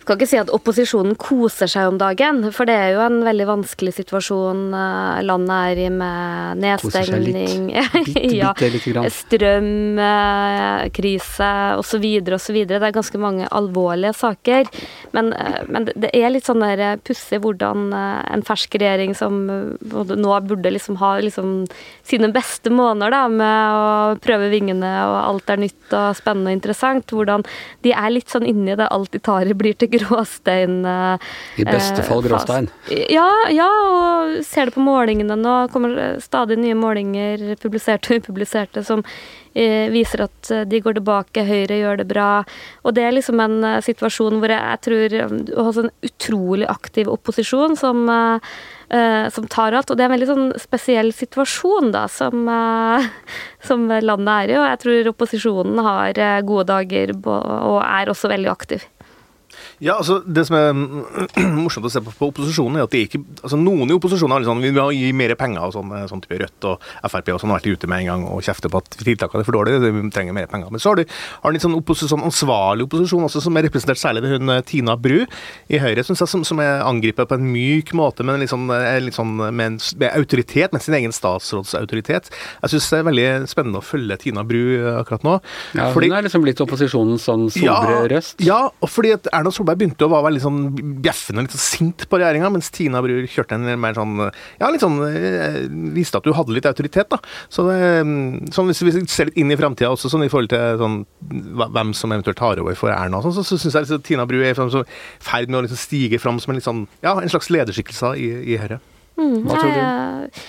skal 0.04 0.18
ikke 0.18 0.28
si 0.28 0.36
at 0.36 0.50
opposisjonen 0.52 1.14
koser 1.16 1.64
seg 1.70 1.88
om 1.88 1.96
dagen, 2.00 2.42
for 2.52 2.68
det 2.68 2.74
er 2.76 2.90
jo 2.92 3.00
en 3.00 3.24
veldig 3.24 3.46
vanskelig 3.48 3.94
situasjon 3.96 4.74
eh, 4.76 5.22
landet 5.24 5.56
er 5.56 5.78
i 5.86 5.88
med 5.94 6.60
nedstengning, 6.60 7.70
ja, 8.40 8.52
strømkrise 9.16 10.02
osv. 11.80 12.04
osv. 12.36 12.56
Det 12.68 12.76
er 12.76 12.96
ganske 12.98 13.18
mange 13.20 13.48
alvorlige 13.48 14.12
saker. 14.18 14.62
Men, 15.16 15.32
eh, 15.32 15.62
men 15.72 15.88
det 15.88 16.10
er 16.12 16.28
litt 16.34 16.46
sånn 16.48 16.60
der 16.64 17.00
pussig 17.04 17.40
hvordan 17.44 17.78
eh, 17.96 18.22
en 18.36 18.44
fersk 18.44 18.76
regjering 18.76 19.12
som 19.16 19.32
nå 19.48 20.40
burde 20.44 20.70
liksom 20.74 20.96
ha 21.00 21.16
liksom 21.24 21.64
sine 22.04 22.28
beste 22.34 22.68
måneder 22.74 23.10
da, 23.14 23.22
med 23.32 23.56
å 23.72 24.20
prøve 24.24 24.52
vingene 24.52 24.92
og 25.08 25.16
alt 25.22 25.48
er 25.54 25.58
nytt 25.64 25.96
og 25.96 26.16
spennende 26.18 26.50
og 26.52 26.56
interessant, 26.58 27.08
hvordan 27.08 27.40
de 27.86 27.90
er 27.96 28.10
litt 28.12 28.28
sånn 28.32 28.46
inni 28.48 28.76
det 28.76 28.92
alt 28.92 29.12
de 29.14 29.20
tar 29.24 29.48
i 29.48 29.54
blir 29.56 29.72
til 29.78 29.93
gråstein. 29.98 30.82
I 31.56 31.64
beste 31.66 32.02
fall 32.06 32.22
eh, 32.22 32.28
gråstein? 32.28 32.68
Ja, 33.10 33.28
ja, 33.52 33.68
og 33.68 34.36
ser 34.46 34.68
det 34.68 34.76
på 34.76 34.84
målingene 34.84 35.36
nå. 35.38 35.54
kommer 35.72 36.20
stadig 36.22 36.58
nye 36.60 36.76
målinger, 36.78 37.54
publiserte 37.62 38.14
og 38.14 38.24
upubliserte, 38.24 38.84
som 38.86 39.04
eh, 39.54 39.90
viser 39.94 40.26
at 40.26 40.52
de 40.68 40.80
går 40.84 40.98
tilbake, 41.00 41.46
Høyre 41.48 41.80
gjør 41.80 42.02
det 42.02 42.08
bra. 42.10 42.30
Og 42.84 42.96
det 42.96 43.06
er 43.06 43.16
liksom 43.16 43.42
en 43.42 43.58
eh, 43.64 43.82
situasjon 43.84 44.40
hvor 44.42 44.54
jeg, 44.54 44.80
tror 44.86 45.18
du 45.48 45.52
har 45.56 45.82
en 45.84 45.92
utrolig 46.10 46.70
aktiv 46.70 47.12
opposisjon 47.12 47.78
som 47.80 48.08
som 49.34 49.46
tar 49.50 49.72
alt. 49.74 49.88
Og 49.90 49.96
det 49.96 50.04
er 50.04 50.10
en 50.10 50.12
veldig 50.12 50.26
sånn 50.28 50.50
spesiell 50.60 51.08
situasjon 51.16 51.88
da, 51.90 52.04
som, 52.12 52.44
som 53.68 53.86
landet 53.88 54.30
er 54.34 54.52
i. 54.52 54.58
Og 54.60 54.66
jeg 54.68 54.80
tror 54.84 55.10
opposisjonen 55.10 55.80
har 55.82 56.20
gode 56.46 56.68
dager 56.68 57.14
og 57.24 57.78
er 57.80 58.12
også 58.12 58.30
veldig 58.30 58.52
aktiv. 58.52 58.84
Ja, 59.82 59.96
altså 59.98 60.20
Det 60.24 60.44
som 60.48 60.56
er 60.58 60.72
morsomt 61.64 61.88
å 61.88 61.92
se 61.92 62.02
på, 62.04 62.12
på 62.18 62.30
opposisjonen, 62.30 62.78
er 62.78 62.88
at 62.88 62.96
ikke 62.98 63.22
altså 63.42 63.58
Noen 63.60 63.90
i 63.90 63.96
opposisjonen 63.96 64.36
har 64.36 64.46
sånn, 64.46 64.62
vi 64.62 64.72
vil 64.74 64.94
gi 64.94 65.12
mer 65.16 65.34
penger, 65.38 65.66
og 65.66 65.74
sånn, 65.76 65.92
eh, 65.96 66.06
sånn 66.10 66.22
type 66.24 66.38
Rødt 66.42 66.68
og 66.70 66.88
Frp 67.10 67.32
og 67.34 67.40
sånn 67.42 67.52
har 67.54 67.60
vært 67.60 67.78
ute 67.78 67.90
med 67.90 68.04
en 68.04 68.10
gang 68.12 68.26
og 68.30 68.42
kjefter 68.44 68.72
på 68.72 68.82
at 68.82 68.98
tiltakene 69.00 69.44
er 69.44 69.48
for 69.48 69.56
dårlige, 69.58 69.80
vi 69.84 70.04
trenger 70.14 70.36
mer 70.36 70.48
penger. 70.50 70.70
Men 70.74 70.82
så 70.82 70.92
har 70.92 71.00
du 71.00 71.04
har 71.06 71.50
en 71.50 71.56
litt 71.56 71.64
sånn, 71.64 71.76
opposisjon, 71.78 72.24
ansvarlig 72.26 72.86
opposisjon 72.88 73.26
også, 73.26 73.42
som 73.44 73.58
er 73.58 73.66
representert 73.68 74.00
særlig 74.00 74.24
ved 74.24 74.36
hun 74.36 74.54
eh, 74.54 74.62
Tina 74.66 74.96
Bru 75.00 75.24
i 75.24 75.80
Høyre, 75.82 76.04
synes 76.06 76.22
jeg, 76.24 76.32
som, 76.32 76.44
som 76.46 76.62
er 76.62 76.84
angripet 76.84 77.30
på 77.30 77.38
en 77.38 77.48
myk 77.50 77.94
måte, 77.96 78.26
men 78.26 78.42
litt 78.42 78.52
sånn, 78.52 78.68
litt 79.04 79.16
sånn 79.16 79.34
med, 79.38 79.80
med, 79.80 80.08
autoritet, 80.12 80.74
med 80.74 80.84
sin 80.84 80.96
egen 80.98 81.14
statsrådsautoritet. 81.14 82.30
Jeg 82.62 82.74
syns 82.74 82.90
det 82.92 83.00
er 83.00 83.08
veldig 83.08 83.28
spennende 83.50 83.80
å 83.80 83.84
følge 83.84 84.18
Tina 84.22 84.44
Bru 84.46 84.62
eh, 84.78 84.90
akkurat 85.00 85.26
nå. 85.26 85.38
Ja, 85.76 85.90
fordi, 85.94 86.10
Hun 86.10 86.18
er 86.18 86.28
liksom 86.28 86.44
blitt 86.44 86.62
opposisjonens 86.64 87.26
sånn 87.28 87.48
sobre 87.52 87.66
ja, 87.66 88.04
røst? 88.10 88.44
Ja, 88.44 88.60
og 88.68 88.90
fordi 88.90 89.14
at 89.16 89.28
Erna 89.34 89.52
Solberg 89.54 89.63
begynte 89.66 90.06
å 90.06 90.10
være 90.12 90.34
litt 90.34 90.44
sånn 90.44 90.62
bjeffende 91.02 91.44
litt 91.44 91.54
sånn 91.54 91.64
sint 91.64 92.04
på 92.10 92.20
regjeringa, 92.20 92.50
mens 92.52 92.70
Tina 92.74 93.00
Bru 93.04 93.16
kjørte 93.30 93.56
en 93.56 93.66
mer 93.80 93.96
sånn 93.96 94.14
Ja, 94.22 94.70
litt 94.72 94.84
sånn 94.84 94.98
eh, 95.08 95.60
Viste 95.96 96.20
at 96.20 96.26
du 96.26 96.34
hadde 96.36 96.54
litt 96.56 96.68
autoritet, 96.68 97.08
da. 97.12 97.20
Så 97.52 97.66
det, 97.68 97.78
sånn 98.54 98.70
hvis 98.70 98.82
vi 98.84 98.94
ser 99.10 99.30
litt 99.30 99.38
inn 99.40 99.52
i 99.54 99.58
framtida 99.58 99.92
også, 99.94 100.10
sånn 100.12 100.26
i 100.26 100.30
forhold 100.32 100.52
til 100.52 100.80
sånn, 100.80 100.98
hvem 101.64 101.94
som 101.96 102.14
eventuelt 102.14 102.40
tar 102.40 102.60
over 102.62 102.76
for 102.78 102.92
Erna, 102.94 103.22
sånn, 103.24 103.36
så, 103.36 103.46
så 103.46 103.60
syns 103.60 103.78
jeg 103.78 103.86
liksom, 103.86 104.04
Tina 104.06 104.28
Bru 104.28 104.40
er 104.42 104.52
i 104.52 104.58
ferd 104.58 105.50
med 105.52 105.60
å 105.60 105.64
liksom 105.66 105.80
stige 105.80 106.20
fram 106.22 106.40
som 106.42 106.52
en 106.52 106.60
litt 106.60 106.68
sånn 106.68 106.84
Ja, 107.04 107.16
en 107.16 107.32
slags 107.32 107.50
lederskikkelse 107.52 108.14
i, 108.20 108.28
i 108.54 108.60
Høyre. 108.60 108.80
Mm, 109.16 109.40
Hva 109.46 109.58
tror 109.60 109.72
du? 109.72 110.44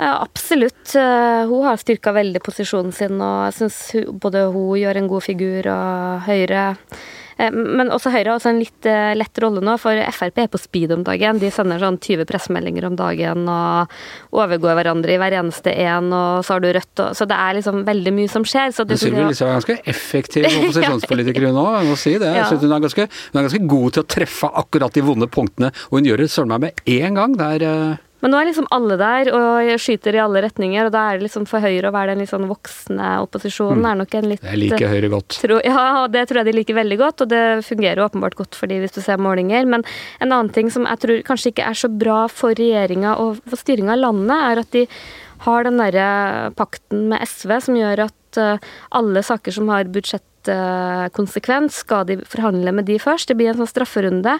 Ja, 0.00 0.14
absolutt. 0.22 0.94
Eh, 0.96 1.42
hun 1.50 1.66
har 1.66 1.80
styrka 1.80 2.14
veldig 2.16 2.40
posisjonen 2.40 2.94
sin, 2.96 3.18
og 3.20 3.50
jeg 3.50 3.56
syns 3.58 3.80
både 4.22 4.46
hun 4.54 4.78
gjør 4.80 4.96
en 4.96 5.10
god 5.10 5.26
figur, 5.26 5.68
og 5.68 6.22
Høyre 6.24 6.70
Eh, 6.70 7.19
men 7.54 7.88
også 7.92 8.12
Høyre 8.12 8.32
har 8.32 8.36
også 8.36 8.50
en 8.52 8.60
litt 8.60 8.88
eh, 8.88 9.12
lett 9.16 9.40
rolle 9.42 9.62
nå, 9.64 9.76
for 9.80 9.96
Frp 10.12 10.42
er 10.42 10.50
på 10.52 10.60
speed 10.60 10.92
om 10.94 11.04
dagen. 11.06 11.40
De 11.40 11.50
sender 11.54 11.80
sånn 11.80 11.96
20 11.96 12.28
pressemeldinger 12.28 12.86
om 12.90 12.98
dagen 12.98 13.48
og 13.48 13.94
overgår 14.36 14.76
hverandre 14.78 15.14
i 15.14 15.20
hver 15.20 15.38
eneste 15.40 15.72
en, 15.86 16.10
og 16.12 16.44
så 16.46 16.56
har 16.56 16.64
du 16.64 16.68
Rødt 16.70 17.02
og 17.02 17.16
Så 17.16 17.26
det 17.30 17.38
er 17.38 17.56
liksom 17.58 17.80
veldig 17.86 18.12
mye 18.18 18.30
som 18.30 18.44
skjer. 18.46 18.74
Så 18.76 18.84
det, 18.88 19.00
Sylvi 19.00 19.24
Listhaug 19.24 19.50
er 19.50 19.58
ganske 19.60 19.78
effektiv 19.94 20.48
opposisjonspolitiker 20.50 21.48
hun 21.48 21.62
òg, 21.62 21.72
jeg 21.78 21.90
må 21.90 21.96
si 22.00 22.14
det. 22.20 22.34
Jeg 22.36 22.60
hun 22.60 22.76
er, 22.76 22.84
ganske, 22.84 23.08
hun 23.08 23.40
er 23.40 23.48
ganske 23.48 23.64
god 23.74 23.96
til 23.96 24.04
å 24.04 24.10
treffe 24.18 24.52
akkurat 24.62 24.94
de 24.96 25.06
vonde 25.06 25.30
punktene, 25.32 25.72
og 25.88 25.98
hun 26.00 26.10
gjør 26.10 26.24
det 26.24 26.30
søren 26.32 26.54
meg 26.54 26.68
med 26.68 26.86
én 26.90 27.18
gang. 27.18 27.36
Det 27.40 27.50
er 27.56 27.66
eh, 27.70 28.06
Men 28.20 28.34
nå 28.34 28.40
er 28.40 28.48
liksom 28.50 28.68
alle 28.74 28.96
der 29.00 29.30
og 29.32 29.70
skyter 29.80 30.16
i 30.16 30.22
alle 30.22 30.42
retninger, 30.44 30.88
og 30.88 30.94
da 30.94 31.06
er 31.08 31.18
det 31.18 31.28
liksom 31.28 31.46
for 31.48 31.64
Høyre 31.64 31.88
å 31.88 31.94
være 31.94 32.14
den 32.14 32.24
litt 32.24 32.32
sånn 32.32 32.48
voksne 32.50 33.14
opposisjonen. 33.24 33.80
Mm. 33.80 33.88
er 33.90 34.00
nok 34.02 34.16
en 34.18 34.28
litt... 34.34 34.44
Jeg 34.44 34.60
liker 34.60 34.92
Høyre 34.92 35.12
godt. 35.14 35.38
Tro, 35.40 35.60
ja, 35.64 35.86
det 36.12 36.26
tror 36.28 36.42
jeg 36.42 36.50
de 36.50 36.56
liker 36.58 36.78
veldig 36.80 37.00
godt, 37.00 37.24
og 37.24 37.32
det 37.32 37.44
fungerer 37.66 38.04
åpenbart 38.04 38.36
godt 38.40 38.58
for 38.58 38.70
de 38.70 38.80
hvis 38.82 38.96
du 38.96 39.00
ser 39.04 39.22
målinger. 39.22 39.68
Men 39.70 39.86
en 40.20 40.28
annen 40.28 40.52
ting 40.54 40.72
som 40.72 40.88
jeg 40.88 41.04
tror 41.04 41.24
kanskje 41.30 41.54
ikke 41.54 41.72
er 41.72 41.80
så 41.80 41.90
bra 41.92 42.22
for 42.32 42.56
regjeringa 42.56 43.16
og 43.22 43.40
for 43.46 43.60
styringa 43.60 43.96
av 43.96 44.04
landet, 44.04 44.46
er 44.50 44.64
at 44.64 44.76
de 44.76 44.86
har 45.46 45.64
den 45.64 45.80
derre 45.80 46.08
pakten 46.58 47.08
med 47.12 47.24
SV 47.24 47.54
som 47.64 47.78
gjør 47.78 48.04
at 48.10 48.40
eh, 48.40 48.72
alle 48.96 49.22
saker 49.24 49.54
som 49.56 49.70
har 49.72 49.88
budsjett 49.92 50.26
konsekvens. 51.16 51.82
Skal 51.84 52.06
de 52.08 52.16
forhandle 52.28 52.72
med 52.72 52.88
de 52.88 52.96
først? 53.02 53.28
Det 53.28 53.36
blir 53.36 53.52
en 53.52 53.60
sånn 53.60 53.70
strafferunde. 53.70 54.38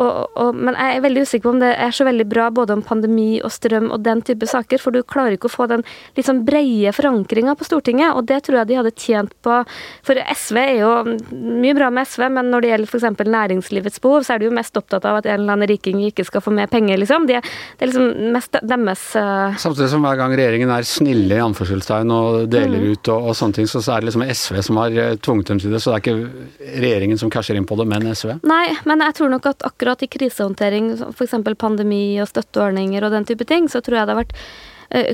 Og, 0.00 0.30
og, 0.38 0.56
men 0.56 0.76
jeg 0.78 0.96
er 0.96 1.02
veldig 1.04 1.24
usikker 1.26 1.44
på 1.44 1.52
om 1.54 1.60
det 1.60 1.70
er 1.76 1.92
så 1.92 2.06
veldig 2.08 2.26
bra 2.30 2.48
både 2.54 2.76
om 2.78 2.84
pandemi 2.84 3.40
og 3.44 3.52
strøm 3.52 3.90
og 3.92 4.00
den 4.04 4.22
type 4.24 4.48
saker, 4.48 4.80
for 4.80 4.94
du 4.94 5.02
klarer 5.04 5.36
ikke 5.36 5.50
å 5.50 5.52
få 5.52 5.66
den 5.70 5.84
litt 6.16 6.28
sånn 6.28 6.42
breie 6.46 6.92
forankringa 6.96 7.56
på 7.58 7.68
Stortinget, 7.68 8.14
og 8.16 8.24
det 8.30 8.40
tror 8.46 8.60
jeg 8.60 8.70
de 8.70 8.78
hadde 8.80 8.94
tjent 8.96 9.34
på. 9.44 9.58
For 10.06 10.20
SV 10.34 10.60
er 10.62 10.74
jo 10.80 10.92
mye 11.30 11.76
bra 11.76 11.90
med 11.92 12.08
SV, 12.08 12.26
men 12.32 12.50
når 12.52 12.64
det 12.64 12.72
gjelder 12.72 12.94
f.eks. 12.94 13.26
næringslivets 13.36 14.02
behov, 14.02 14.24
så 14.24 14.34
er 14.34 14.42
de 14.42 14.48
jo 14.48 14.56
mest 14.56 14.80
opptatt 14.80 15.06
av 15.08 15.20
at 15.20 15.28
en 15.28 15.42
eller 15.42 15.56
annen 15.56 15.70
riking 15.70 16.00
ikke 16.08 16.24
skal 16.28 16.44
få 16.44 16.54
mer 16.56 16.70
penger, 16.72 17.00
liksom. 17.00 17.28
De, 17.28 17.40
det 17.40 17.84
er 17.84 17.92
liksom 17.92 18.32
mest 18.34 18.56
deres 18.60 19.04
uh... 19.18 19.58
Samtidig 19.60 19.90
som 19.92 20.04
hver 20.06 20.18
gang 20.20 20.34
regjeringen 20.38 20.72
er 20.72 20.88
snille 20.88 21.36
i 21.36 21.44
anførselstegn 21.44 22.14
og 22.14 22.40
deler 22.52 22.80
mm. 22.80 22.88
ut 22.94 23.12
og, 23.12 23.30
og, 23.30 23.36
sånne 23.36 23.60
ting, 23.60 23.70
så, 23.70 23.82
så 23.84 23.96
er 23.96 24.02
det 24.02 24.10
liksom 24.10 24.26
SV 24.26 24.60
som 24.64 24.80
har 24.80 24.96
eh, 24.96 25.14
tvunget 25.20 25.39
det. 25.46 25.80
Så 25.80 25.92
det 25.92 25.96
er 25.96 26.02
ikke 26.02 26.80
regjeringen 26.80 27.20
som 27.20 27.30
casher 27.32 27.58
inn 27.58 27.68
på 27.68 27.78
det, 27.80 27.86
men 27.90 28.08
SV. 28.12 28.36
Nei, 28.48 28.66
men 28.88 29.04
jeg 29.06 29.16
tror 29.18 29.32
nok 29.32 29.46
at 29.52 29.66
akkurat 29.66 30.02
i 30.04 30.10
krisehåndtering, 30.10 30.92
f.eks. 31.10 31.38
pandemi 31.58 32.20
og 32.22 32.28
støtteordninger 32.30 33.06
og 33.06 33.14
den 33.16 33.28
type 33.28 33.46
ting, 33.48 33.68
så 33.68 33.82
tror 33.84 34.00
jeg 34.00 34.08
det 34.08 34.16
har 34.16 34.22
vært 34.24 34.36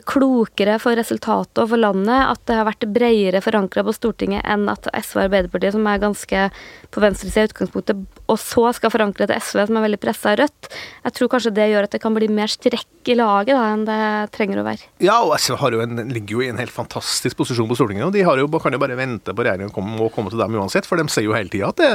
klokere 0.08 0.78
for 0.80 0.96
resultatet 0.96 1.60
og 1.60 1.68
for 1.68 1.80
landet 1.80 2.16
at 2.16 2.40
det 2.48 2.56
har 2.56 2.64
vært 2.68 2.86
bredere 2.94 3.42
forankra 3.44 3.84
på 3.84 3.92
Stortinget 3.92 4.46
enn 4.48 4.64
at 4.72 4.88
SV 4.88 5.18
og 5.18 5.24
Arbeiderpartiet, 5.26 5.74
som 5.76 5.88
er 5.90 6.00
ganske 6.00 6.44
på 6.94 7.02
venstresida 7.02 7.44
i 7.44 7.50
utgangspunktet, 7.50 8.04
og 8.26 8.38
så 8.40 8.70
skal 8.76 8.92
forankre 8.94 9.28
til 9.28 9.36
SV, 9.36 9.66
som 9.68 9.78
er 9.78 9.84
veldig 9.84 10.00
pressa 10.00 10.32
av 10.32 10.40
Rødt. 10.40 10.70
Jeg 11.04 11.16
tror 11.18 11.32
kanskje 11.34 11.52
det 11.58 11.68
gjør 11.72 11.88
at 11.88 11.96
det 11.96 12.00
kan 12.02 12.16
bli 12.16 12.28
mer 12.32 12.50
strekk 12.52 13.10
i 13.12 13.16
laget 13.18 13.52
da, 13.54 13.66
enn 13.74 13.84
det 13.86 13.98
trenger 14.34 14.62
å 14.62 14.66
være. 14.66 14.88
Ja, 15.04 15.18
og 15.22 15.36
SV 15.38 15.58
jo 15.76 15.82
en, 15.84 16.00
ligger 16.10 16.38
jo 16.38 16.44
i 16.46 16.50
en 16.50 16.60
helt 16.60 16.74
fantastisk 16.74 17.36
posisjon 17.38 17.68
på 17.68 17.76
Stortinget. 17.78 18.08
og 18.08 18.16
De 18.16 18.24
jo, 18.24 18.48
kan 18.62 18.74
jo 18.74 18.80
bare 18.82 18.96
vente 18.98 19.34
på 19.36 19.46
regjeringen 19.46 19.92
må 19.96 20.08
komme 20.14 20.32
til 20.32 20.40
dem 20.40 20.56
uansett, 20.56 20.88
for 20.88 20.98
de 20.98 21.06
sier 21.12 21.28
jo 21.28 21.36
hele 21.36 21.52
tida 21.52 21.70
at 21.70 21.82
det 21.82 21.90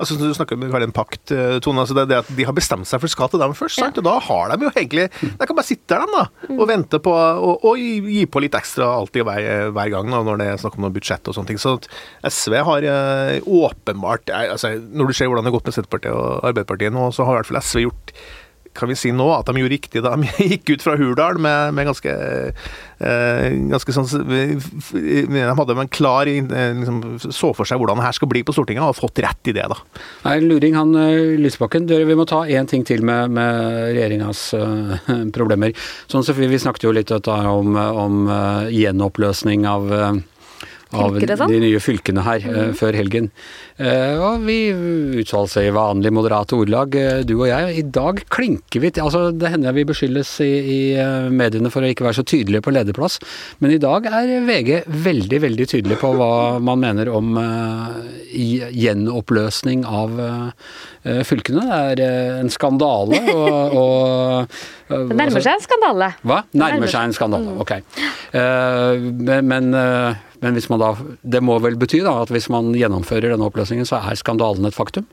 altså 0.00 0.18
Du 0.20 0.26
snakker 0.36 0.58
om 0.58 0.66
en 0.66 0.92
pakt, 0.92 1.30
eh, 1.32 1.58
Tone. 1.62 1.80
altså 1.84 1.96
det, 1.96 2.08
det 2.10 2.18
at 2.20 2.34
De 2.36 2.44
har 2.44 2.56
bestemt 2.56 2.88
seg 2.88 3.00
for 3.00 3.12
skal 3.12 3.30
til 3.32 3.40
dem 3.40 3.54
først, 3.56 3.78
sant? 3.80 3.98
og 4.00 4.04
da 4.06 4.18
har 4.26 4.52
de 4.52 4.66
jo 4.66 4.72
egentlig 4.74 5.08
De 5.22 5.46
kan 5.46 5.56
bare 5.56 5.68
sitte 5.68 5.94
der, 5.94 6.04
dem, 6.04 6.16
da, 6.16 6.56
og 6.58 6.68
vente 6.68 7.00
på 7.02 7.14
og, 7.40 7.64
og, 7.66 7.78
gi 7.80 8.24
på 8.30 8.42
litt 8.42 8.56
ekstra 8.58 8.88
alltid 8.98 9.26
hver, 9.26 9.70
hver 9.74 9.92
gang 9.92 10.10
da, 10.12 10.22
når 10.26 10.40
det 10.40 10.48
er 10.50 10.60
snakk 10.62 10.78
om 10.78 10.86
noe 10.86 10.94
budsjett 10.94 11.30
og 11.30 11.36
sånne 11.36 11.52
ting. 11.52 11.60
Så 11.60 11.76
SV 12.26 12.58
har 12.66 12.86
eh, 12.86 13.38
åpenbart 13.44 14.32
altså, 14.34 14.74
Når 14.80 15.10
du 15.10 15.16
ser 15.16 15.30
hvordan 15.30 15.46
det 15.46 15.52
har 15.52 15.58
gått 15.58 15.70
med 15.70 15.78
Senterpartiet 15.78 16.16
og 16.16 16.46
Arbeiderpartiet 16.50 16.94
nå, 16.94 17.08
så 17.14 17.26
har 17.28 17.36
i 17.36 17.40
hvert 17.40 17.50
fall 17.52 17.62
SV 17.62 17.84
gjort 17.86 18.14
kan 18.76 18.90
vi 18.90 18.96
si 18.98 19.10
nå 19.14 19.26
at 19.34 19.48
de 19.48 19.60
gjorde 19.60 19.74
riktig 19.74 20.02
da 20.04 20.12
de 20.14 20.28
gikk 20.52 20.74
ut 20.74 20.84
fra 20.84 20.96
Hurdal 20.98 21.40
med, 21.42 21.74
med 21.76 21.88
ganske, 21.90 22.12
eh, 23.02 23.46
ganske 23.72 23.94
sånn 23.96 24.08
De 24.30 25.44
hadde 25.58 25.76
en 25.76 25.92
klar 25.92 26.30
eh, 26.30 26.72
liksom, 26.78 27.02
Så 27.26 27.52
for 27.56 27.68
seg 27.68 27.80
hvordan 27.82 28.00
det 28.00 28.06
her 28.06 28.16
skal 28.16 28.30
bli 28.30 28.44
på 28.46 28.54
Stortinget, 28.54 28.84
og 28.84 28.92
har 28.92 29.00
fått 29.00 29.22
rett 29.24 29.50
i 29.50 29.56
det, 29.56 29.66
da. 29.72 29.78
Nei, 30.26 30.38
luring 30.44 30.78
han 30.78 30.94
eh, 30.98 31.36
Lysbakken. 31.40 31.88
Vi 31.90 32.18
må 32.18 32.26
ta 32.28 32.44
én 32.46 32.68
ting 32.70 32.86
til 32.86 33.04
med, 33.06 33.32
med 33.34 33.94
regjeringas 33.94 34.42
uh, 34.54 34.96
problemer. 35.34 35.74
Sånn, 36.10 36.24
så 36.26 36.34
Vi 36.36 36.58
snakket 36.58 36.86
jo 36.86 36.94
litt 36.94 37.12
om, 37.12 37.76
om 37.76 38.20
uh, 38.30 38.68
gjenoppløsning 38.72 39.66
av 39.68 39.90
uh, 39.90 40.12
av 40.92 41.16
de 41.20 41.60
nye 41.62 41.80
fylkene 41.82 42.24
her 42.26 42.44
mm. 42.44 42.72
før 42.78 42.96
helgen. 42.98 43.30
Uh, 43.80 44.18
og 44.20 44.42
vi 44.44 44.58
uttaler 45.22 45.68
i 45.68 45.72
vanlig 45.74 46.12
moderate 46.12 46.56
ordlag, 46.58 46.96
uh, 46.98 47.20
du 47.24 47.36
og 47.38 47.46
jeg. 47.48 47.76
I 47.80 47.84
dag 47.94 48.20
klinker 48.32 48.82
vi 48.82 48.90
til 48.92 49.06
altså 49.06 49.30
Det 49.32 49.52
hender 49.54 49.76
vi 49.76 49.86
beskyldes 49.88 50.34
i, 50.44 50.50
i 50.50 50.80
mediene 51.32 51.70
for 51.72 51.84
å 51.84 51.90
ikke 51.90 52.04
være 52.08 52.20
så 52.20 52.26
tydelige 52.26 52.64
på 52.66 52.74
lederplass, 52.74 53.18
men 53.62 53.74
i 53.74 53.80
dag 53.80 54.06
er 54.10 54.34
VG 54.46 54.70
veldig, 55.06 55.40
veldig 55.46 55.68
tydelig 55.70 56.00
på 56.00 56.12
hva 56.18 56.32
man 56.62 56.82
mener 56.82 57.10
om 57.12 57.38
gjenoppløsning 58.30 59.84
av 59.88 60.20
fylkene. 61.26 61.64
Det 61.98 62.06
er 62.06 62.40
en 62.42 62.52
skandale 62.52 63.20
og, 63.32 63.76
og 63.80 64.60
Det 64.90 65.16
nærmer 65.16 65.44
seg 65.44 65.54
en 65.54 65.62
skandale. 65.62 66.08
Hva? 66.26 66.40
Nærmer 66.58 66.90
seg 66.90 67.04
en 67.06 67.14
skandale, 67.14 67.52
mm. 67.54 67.60
ok. 67.62 67.72
men, 69.46 69.70
men 70.40 70.56
hvis 70.56 70.68
man 70.72 70.82
da, 70.82 70.94
det 71.22 71.42
må 71.44 71.58
vel 71.62 71.78
bety 71.80 72.02
da, 72.06 72.18
at 72.24 72.32
hvis 72.32 72.50
man 72.52 72.72
gjennomfører 72.76 73.32
denne 73.32 73.48
oppløsningen, 73.48 73.88
så 73.88 74.00
er 74.00 74.18
skandalen 74.20 74.68
et 74.68 74.76
faktum? 74.76 75.08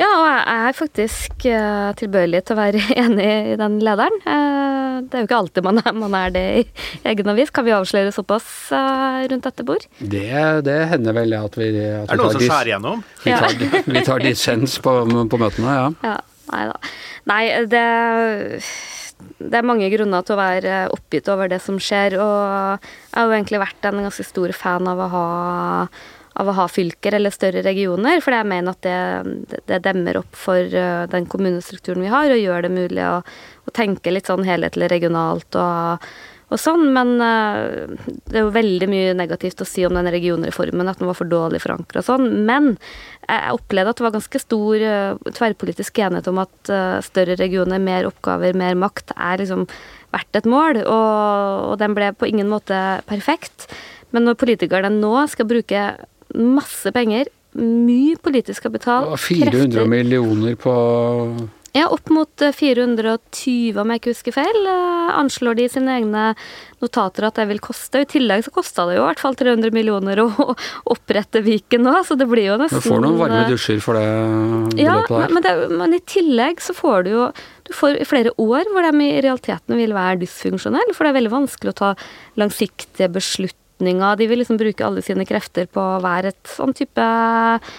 Ja, 0.00 0.08
og 0.16 0.26
jeg 0.30 0.44
er 0.54 0.76
faktisk 0.78 1.44
uh, 1.50 1.90
tilbøyelig 1.98 2.40
til 2.48 2.56
å 2.56 2.60
være 2.60 2.80
enig 3.02 3.26
i 3.52 3.56
den 3.60 3.78
lederen. 3.84 4.16
Uh, 4.24 5.02
det 5.04 5.16
er 5.16 5.24
jo 5.24 5.28
ikke 5.28 5.40
alltid 5.42 5.66
man 5.66 5.82
er, 5.82 5.92
man 5.96 6.16
er 6.16 6.32
det 6.34 6.44
i 6.62 6.64
egen 7.12 7.32
avis. 7.32 7.52
Kan 7.52 7.66
vi 7.66 7.74
avsløre 7.76 8.14
såpass 8.14 8.46
uh, 8.72 9.20
rundt 9.28 9.48
dette 9.48 9.66
bord? 9.66 9.84
Det, 10.00 10.24
det, 10.64 10.78
hender 10.94 11.16
vel 11.20 11.36
at 11.36 11.58
vi 11.60 11.68
at 11.74 12.08
Er 12.08 12.16
det 12.16 12.20
noen 12.22 12.36
som 12.38 12.46
skjærer 12.46 12.72
gjennom? 12.74 13.04
Vi 13.26 13.36
tar, 13.36 13.52
ja. 13.60 13.82
vi 13.84 14.02
tar 14.06 14.22
dissens 14.24 14.78
på, 14.80 14.94
på 15.04 15.40
møtene, 15.40 15.76
ja. 15.76 15.88
ja. 16.06 16.16
Nei 16.50 16.62
da. 16.70 16.78
Nei, 17.28 17.42
det 17.68 17.84
det 19.38 19.58
er 19.58 19.66
mange 19.66 19.90
grunner 19.92 20.24
til 20.24 20.36
å 20.36 20.40
være 20.40 20.78
oppgitt 20.94 21.28
over 21.32 21.50
det 21.50 21.60
som 21.64 21.78
skjer, 21.82 22.16
og 22.20 22.80
jeg 22.80 23.18
har 23.18 23.28
jo 23.28 23.36
egentlig 23.36 23.62
vært 23.62 23.90
en 23.90 24.02
ganske 24.06 24.26
stor 24.26 24.54
fan 24.56 24.88
av 24.90 25.00
å 25.00 25.08
ha, 25.12 25.26
av 26.40 26.50
å 26.50 26.56
ha 26.60 26.66
fylker 26.70 27.16
eller 27.18 27.34
større 27.34 27.64
regioner, 27.66 28.20
For 28.24 28.36
jeg 28.36 28.48
mener 28.48 28.76
at 28.76 28.82
det, 28.86 29.60
det 29.70 29.82
demmer 29.86 30.20
opp 30.22 30.36
for 30.36 30.80
den 31.12 31.28
kommunestrukturen 31.30 32.04
vi 32.04 32.12
har, 32.12 32.32
og 32.32 32.42
gjør 32.42 32.66
det 32.66 32.74
mulig 32.74 33.06
å, 33.06 33.20
å 33.66 33.76
tenke 33.76 34.14
litt 34.14 34.30
sånn 34.30 34.46
helhetlig 34.48 34.90
regionalt 34.92 35.58
og 35.60 36.10
og 36.50 36.58
sånn, 36.58 36.88
men 36.94 37.14
uh, 37.22 37.86
det 38.26 38.40
er 38.40 38.44
jo 38.44 38.54
veldig 38.54 38.88
mye 38.90 39.14
negativt 39.14 39.62
å 39.62 39.68
si 39.68 39.84
om 39.86 39.94
den 39.94 40.10
regionreformen, 40.10 40.90
at 40.90 40.98
den 40.98 41.10
var 41.10 41.18
for 41.18 41.30
dårlig 41.30 41.62
forankra 41.62 42.02
og 42.02 42.08
sånn. 42.08 42.26
Men 42.48 42.72
jeg 43.28 43.54
opplevde 43.54 43.94
at 43.94 44.00
det 44.00 44.06
var 44.08 44.16
ganske 44.16 44.42
stor 44.42 44.82
uh, 44.82 45.30
tverrpolitisk 45.38 46.02
enighet 46.02 46.30
om 46.32 46.42
at 46.42 46.72
uh, 46.72 46.98
større 47.06 47.38
regioner, 47.38 47.82
mer 47.82 48.08
oppgaver, 48.10 48.58
mer 48.58 48.78
makt 48.78 49.14
er 49.14 49.44
liksom 49.44 49.68
verdt 50.10 50.40
et 50.40 50.48
mål, 50.50 50.82
og, 50.82 51.68
og 51.70 51.76
den 51.82 51.94
ble 51.94 52.10
på 52.18 52.26
ingen 52.26 52.50
måte 52.50 52.80
perfekt. 53.10 53.70
Men 54.10 54.26
når 54.26 54.40
politikerne 54.40 54.90
nå 54.96 55.14
skal 55.30 55.46
bruke 55.46 55.84
masse 56.34 56.90
penger, 56.94 57.30
mye 57.58 58.18
politisk 58.22 58.66
kapital, 58.66 59.08
400 59.18 59.54
krefter, 59.54 59.86
millioner 59.90 60.58
på 60.58 60.74
ja, 61.76 61.84
opp 61.86 62.10
mot 62.10 62.42
420, 62.42 63.76
om 63.78 63.92
jeg 63.92 64.00
ikke 64.00 64.10
husker 64.10 64.34
feil, 64.34 64.56
eh, 64.66 65.10
anslår 65.14 65.58
de 65.60 65.66
sine 65.70 65.92
egne 66.00 66.24
notater 66.82 67.28
at 67.28 67.38
det 67.38 67.46
vil 67.50 67.60
koste. 67.62 68.02
I 68.02 68.08
tillegg 68.10 68.42
så 68.46 68.52
kosta 68.54 68.88
det 68.88 68.96
jo 68.96 69.04
i 69.04 69.06
hvert 69.06 69.22
fall 69.22 69.38
300 69.38 69.70
millioner 69.74 70.22
å 70.24 70.28
opprette 70.94 71.44
Viken 71.46 71.86
nå, 71.86 71.94
så 72.06 72.16
det 72.18 72.26
blir 72.30 72.48
jo 72.48 72.58
nesten 72.60 72.82
Du 72.82 72.88
får 72.88 73.04
noen 73.04 73.20
varme 73.20 73.44
eh, 73.44 73.52
dusjer 73.52 73.78
for 73.84 74.00
det 74.00 74.82
ja, 74.82 74.98
beløpet 74.98 75.36
Men, 75.36 75.46
det, 75.46 75.54
men, 75.70 75.94
i 75.94 76.02
tillegg 76.02 76.64
så 76.64 76.74
får 76.74 77.06
du 77.06 77.12
jo 77.14 77.30
du 77.70 77.74
får 77.76 78.00
flere 78.08 78.32
år 78.42 78.66
hvor 78.72 78.82
de 78.82 79.06
i 79.06 79.20
realiteten 79.22 79.78
vil 79.78 79.94
være 79.94 80.18
dysfunksjonelle, 80.24 80.94
for 80.96 81.06
det 81.06 81.12
er 81.12 81.18
veldig 81.20 81.36
vanskelig 81.36 81.70
å 81.70 81.78
ta 81.78 81.90
langsiktige 82.40 83.06
beslutninger. 83.14 84.18
De 84.18 84.26
vil 84.26 84.42
liksom 84.42 84.58
bruke 84.58 84.82
alle 84.82 85.04
sine 85.06 85.22
krefter 85.28 85.70
på 85.70 85.78
å 85.78 86.00
være 86.02 86.32
et 86.34 86.50
sånn 86.50 86.74
type 86.74 87.06
Eh, 87.06 87.70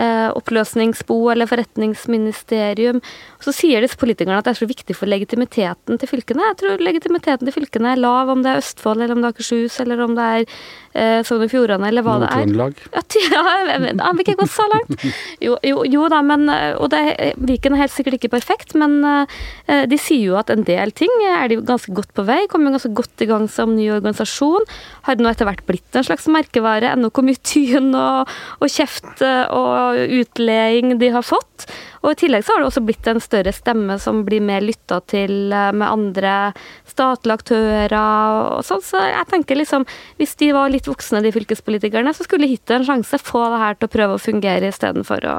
oppløsningsbo 0.00 1.16
eller 1.32 1.48
forretningsministerium. 1.50 3.00
Så 3.42 3.52
sier 3.56 3.82
disse 3.82 3.98
politikerne 4.00 4.38
at 4.38 4.46
det 4.46 4.54
er 4.54 4.60
så 4.60 4.68
viktig 4.68 4.94
for 4.96 5.10
legitimiteten 5.10 5.98
til 6.00 6.10
fylkene. 6.10 6.44
Jeg 6.52 6.58
tror 6.60 6.84
legitimiteten 6.84 7.48
til 7.48 7.56
fylkene 7.56 7.94
er 7.94 8.00
lav, 8.00 8.30
om 8.32 8.44
det 8.44 8.52
er 8.52 8.62
Østfold 8.62 9.00
eller 9.02 9.16
om 9.16 9.24
det 9.24 9.30
er 9.30 9.34
Akershus 9.34 9.80
eller 9.82 10.02
om 10.04 10.14
det 10.18 10.26
er 10.36 10.44
eh, 10.94 11.20
Sogn 11.26 11.46
og 11.46 11.52
Fjordane 11.52 11.88
eller 11.90 12.06
hva 12.06 12.18
det 12.22 12.30
er. 12.30 12.46
Ja, 13.30 13.42
ja, 13.42 13.76
jeg 13.78 14.14
vil 14.16 14.22
ikke 14.24 14.38
gå 14.40 14.46
så 14.50 14.66
langt. 14.70 15.04
Jo, 15.44 15.56
jo, 15.64 15.82
jo 15.88 16.06
da, 16.12 16.20
men 16.24 16.48
eh, 16.52 16.74
Og 16.80 16.90
det, 16.92 17.00
Viken 17.40 17.74
er 17.74 17.84
helt 17.84 17.94
sikkert 17.94 18.18
ikke 18.18 18.32
perfekt, 18.34 18.74
men 18.78 18.98
eh, 19.06 19.84
de 19.88 19.98
sier 20.00 20.30
jo 20.30 20.38
at 20.40 20.52
en 20.52 20.64
del 20.66 20.92
ting 20.96 21.10
er 21.30 21.48
de 21.50 21.60
ganske 21.64 21.92
godt 21.96 22.12
på 22.16 22.24
vei. 22.28 22.42
Kommer 22.50 22.74
ganske 22.74 22.92
godt 22.96 23.24
i 23.24 23.28
gang 23.30 23.46
som 23.50 23.74
ny 23.76 23.88
organisasjon. 23.94 24.66
Har 25.06 25.16
det 25.16 25.24
nå 25.24 25.32
etter 25.32 25.48
hvert 25.48 25.64
blitt 25.68 25.96
en 25.96 26.06
slags 26.06 26.28
merkevare. 26.30 26.92
Ennå 26.92 27.10
hvor 27.14 27.26
mye 27.26 27.40
tyn 27.40 27.92
og, 27.96 28.30
og 28.60 28.72
kjeft 28.72 29.24
og 29.24 29.79
utleing 30.20 30.98
de 31.00 31.10
har 31.14 31.24
fått. 31.26 31.66
Og 32.00 32.14
i 32.14 32.18
tillegg 32.22 32.44
så 32.46 32.54
har 32.54 32.62
det 32.62 32.70
også 32.70 32.82
blitt 32.84 33.08
en 33.10 33.20
større 33.20 33.52
stemme 33.52 33.98
som 34.00 34.22
blir 34.24 34.40
mer 34.44 34.64
lytta 34.64 35.00
til 35.10 35.52
eh, 35.52 35.72
med 35.76 35.86
andre 35.86 36.34
statlige 36.88 37.40
aktører 37.40 37.96
og 37.98 38.64
sånn. 38.66 38.84
Så 38.84 39.02
jeg 39.04 39.28
tenker 39.32 39.60
liksom, 39.60 39.84
hvis 40.20 40.36
de 40.40 40.52
var 40.56 40.72
litt 40.72 40.88
voksne, 40.88 41.22
de 41.24 41.34
fylkespolitikerne, 41.34 42.14
så 42.16 42.24
skulle 42.26 42.48
Hitler 42.50 42.80
en 42.80 42.88
sjanse 42.88 43.20
få 43.20 43.44
det 43.52 43.60
her 43.64 43.76
til 43.76 43.90
å 43.90 43.94
prøve 43.98 44.16
å 44.16 44.22
fungere 44.22 44.72
istedenfor 44.72 45.28
å 45.28 45.36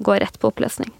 gå 0.00 0.18
rett 0.22 0.40
på 0.40 0.52
oppløsning. 0.52 0.92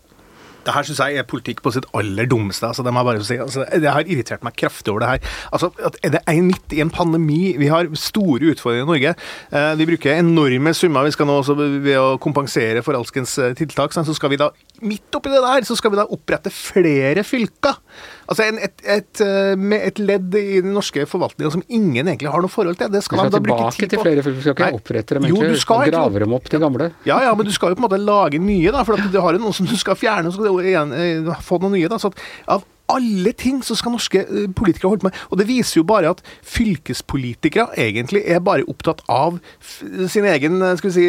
Dette 0.68 0.76
her 0.76 0.84
syns 0.84 1.00
jeg 1.00 1.16
er 1.16 1.28
politikk 1.28 1.62
på 1.64 1.72
sitt 1.72 1.88
aller 1.96 2.28
dummeste. 2.28 2.68
altså 2.68 2.84
må 2.84 3.00
jeg 3.00 3.08
bare. 3.08 3.40
Altså, 3.46 3.64
det 3.72 3.88
har 3.88 4.04
irritert 4.04 4.44
meg 4.44 4.56
kraftig 4.60 4.92
over 4.92 5.00
det 5.00 5.08
her. 5.14 5.36
Altså, 5.52 5.70
det 6.04 6.20
er 6.20 6.42
midt 6.44 6.76
i 6.76 6.82
en 6.84 6.92
pandemi? 6.92 7.56
Vi 7.56 7.70
har 7.72 7.88
store 7.96 8.52
utfordringer 8.52 8.84
i 8.84 8.90
Norge. 8.92 9.14
Eh, 9.48 9.72
vi 9.80 9.88
bruker 9.88 10.18
enorme 10.18 10.74
summer 10.76 11.06
vi 11.08 11.14
skal 11.14 11.28
nå 11.28 11.38
også 11.40 11.56
ved 11.56 11.94
å 11.96 12.18
kompensere 12.20 12.82
for 12.84 12.98
alskens 12.98 13.38
tiltak. 13.56 13.78
tiltak. 13.78 14.06
Så 14.06 14.16
skal 14.16 14.32
vi 14.32 14.40
da, 14.40 14.50
midt 14.82 15.14
oppi 15.14 15.32
det 15.32 15.42
der, 15.42 15.64
så 15.66 15.76
skal 15.78 15.92
vi 15.92 16.00
da 16.00 16.06
opprette 16.08 16.52
flere 16.52 17.24
fylker. 17.26 17.78
Altså 18.28 18.44
en, 18.44 18.58
et, 18.60 18.82
et, 18.84 19.20
eh, 19.24 19.76
et 19.78 20.00
ledd 20.02 20.34
i 20.36 20.60
den 20.60 20.74
norske 20.76 21.06
forvaltninga 21.08 21.52
som 21.54 21.62
ingen 21.72 22.10
egentlig 22.10 22.28
har 22.28 22.44
noe 22.44 22.52
forhold 22.52 22.76
til. 22.76 22.90
Det 22.92 23.00
skal, 23.06 23.22
vi 23.24 23.30
skal 23.30 23.38
tilbake 23.38 23.88
til 23.88 24.02
flere 24.02 24.24
du 24.24 24.42
skal 24.44 24.52
ikke 24.52 24.68
opprette 24.76 25.16
dem 25.16 25.28
egentlig. 25.28 25.46
Jo, 25.48 25.56
du 25.56 25.62
skal, 25.62 25.84
grave 25.88 26.24
dem 26.24 26.34
opp 26.36 26.50
til 26.52 26.60
gamle. 26.60 26.90
Ja, 27.08 27.22
ja, 27.24 27.32
men 27.38 27.48
du 27.48 27.54
skal 27.56 27.72
jo 27.72 27.78
på 27.78 27.84
en 27.84 27.88
måte 27.88 28.00
lage 28.02 28.40
nye, 28.42 28.74
da. 28.74 28.84
For 28.84 29.00
du 29.00 29.20
har 29.24 29.38
jo 29.38 29.40
noen 29.40 29.56
som 29.56 29.68
du 29.68 29.76
skal 29.80 29.96
fjerne, 29.96 30.28
og 30.28 30.36
så 30.36 30.42
skal 30.42 30.58
du 30.60 30.68
igjen, 30.68 30.92
eh, 30.92 31.46
få 31.46 31.60
noe 31.62 31.72
nye. 31.72 31.88
da, 31.88 31.96
så 31.96 32.12
at 32.12 32.20
av 32.58 32.66
alle 32.92 33.32
ting 33.36 33.60
så 33.64 33.76
skal 33.76 33.92
norske 33.94 34.22
eh, 34.24 34.46
politikere 34.56 34.92
holde 34.92 35.02
på 35.02 35.08
med. 35.10 35.20
Og 35.28 35.40
det 35.40 35.48
viser 35.48 35.80
jo 35.80 35.84
bare 35.88 36.12
at 36.14 36.22
fylkespolitikere 36.46 37.76
egentlig 37.80 38.22
er 38.24 38.40
bare 38.44 38.66
opptatt 38.68 39.02
av 39.12 39.38
sin 40.08 40.26
egen 40.28 40.62
eh, 40.62 40.76
skal 40.80 40.90
vi 40.90 40.94
si, 40.96 41.08